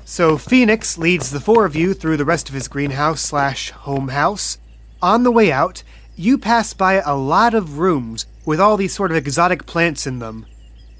So 0.04 0.36
Phoenix 0.36 0.98
leads 0.98 1.30
the 1.30 1.40
four 1.40 1.64
of 1.64 1.74
you 1.74 1.94
through 1.94 2.18
the 2.18 2.24
rest 2.24 2.48
of 2.48 2.54
his 2.54 2.68
greenhouse 2.68 3.20
slash 3.20 3.70
home 3.70 4.08
house. 4.08 4.58
On 5.00 5.22
the 5.22 5.30
way 5.30 5.50
out, 5.50 5.82
you 6.14 6.36
pass 6.36 6.74
by 6.74 6.94
a 6.94 7.14
lot 7.14 7.54
of 7.54 7.78
rooms 7.78 8.26
with 8.44 8.60
all 8.60 8.76
these 8.76 8.94
sort 8.94 9.10
of 9.10 9.16
exotic 9.16 9.66
plants 9.66 10.06
in 10.06 10.18
them. 10.18 10.46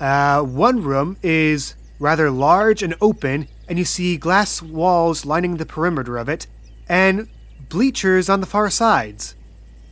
Uh, 0.00 0.42
one 0.42 0.82
room 0.82 1.16
is 1.22 1.74
rather 1.98 2.30
large 2.30 2.82
and 2.82 2.94
open, 3.00 3.48
and 3.68 3.78
you 3.78 3.84
see 3.84 4.16
glass 4.16 4.62
walls 4.62 5.26
lining 5.26 5.56
the 5.56 5.66
perimeter 5.66 6.16
of 6.16 6.28
it, 6.28 6.46
and 6.88 7.28
bleachers 7.68 8.28
on 8.28 8.40
the 8.40 8.46
far 8.46 8.70
sides. 8.70 9.34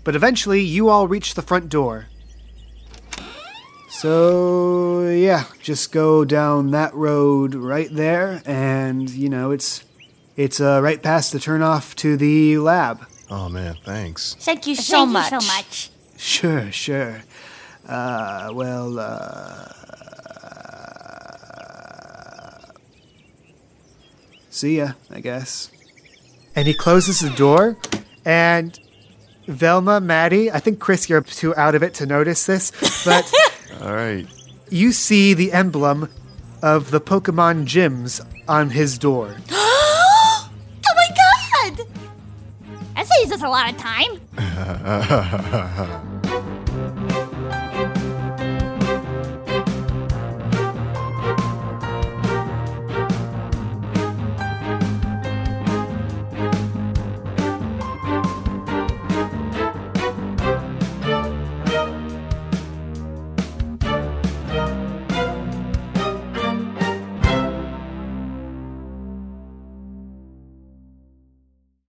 But 0.05 0.15
eventually, 0.15 0.61
you 0.61 0.89
all 0.89 1.09
reach 1.09 1.35
the 1.35 1.43
front 1.43 1.69
door. 1.69 2.07
So, 3.99 5.09
yeah, 5.09 5.45
just 5.63 5.91
go 5.91 6.25
down 6.25 6.71
that 6.73 6.93
road 6.95 7.55
right 7.55 7.89
there, 7.91 8.43
and, 8.45 9.09
you 9.11 9.29
know, 9.29 9.51
it's. 9.53 9.83
It's 10.37 10.61
uh, 10.61 10.81
right 10.83 11.03
past 11.03 11.33
the 11.33 11.39
turnoff 11.39 11.95
to 11.95 12.19
the 12.19 12.59
lab. 12.59 13.07
Oh 13.31 13.49
man, 13.49 13.79
thanks. 13.87 14.35
Thank 14.35 14.67
you 14.67 14.75
so 14.75 14.99
Thank 14.99 15.11
much. 15.13 15.33
you 15.33 15.41
so 15.41 15.47
much. 15.57 15.91
Sure, 16.19 16.71
sure. 16.71 17.23
Uh, 17.89 18.51
well, 18.53 18.99
uh. 18.99 19.73
See 24.51 24.77
ya, 24.77 24.93
I 25.11 25.21
guess. 25.21 25.71
And 26.55 26.69
he 26.69 26.75
closes 26.75 27.21
the 27.21 27.31
door, 27.31 27.79
and 28.27 28.79
Velma, 29.47 30.03
Maddie, 30.03 30.51
I 30.53 30.61
think 30.61 30.81
Chris, 30.81 31.09
you're 31.09 31.23
too 31.23 31.57
out 31.57 31.75
of 31.75 31.83
it 31.83 31.95
to 31.95 32.05
notice 32.05 32.45
this, 32.45 32.73
but 33.07 33.33
All 33.81 33.95
right. 33.95 34.27
you 34.71 34.93
see 34.93 35.35
the 35.35 35.53
emblem 35.53 36.09
of 36.63 36.91
the 36.91 37.01
Pokemon 37.01 37.67
gyms 37.67 38.21
on 38.49 38.71
his 38.71 38.99
door. 38.99 39.37
oh 39.51 40.51
my 40.85 41.09
god! 41.09 41.87
That 42.95 43.07
saves 43.07 43.33
us 43.33 43.43
a 43.43 43.49
lot 43.49 43.71
of 43.71 43.77
time. 43.79 44.21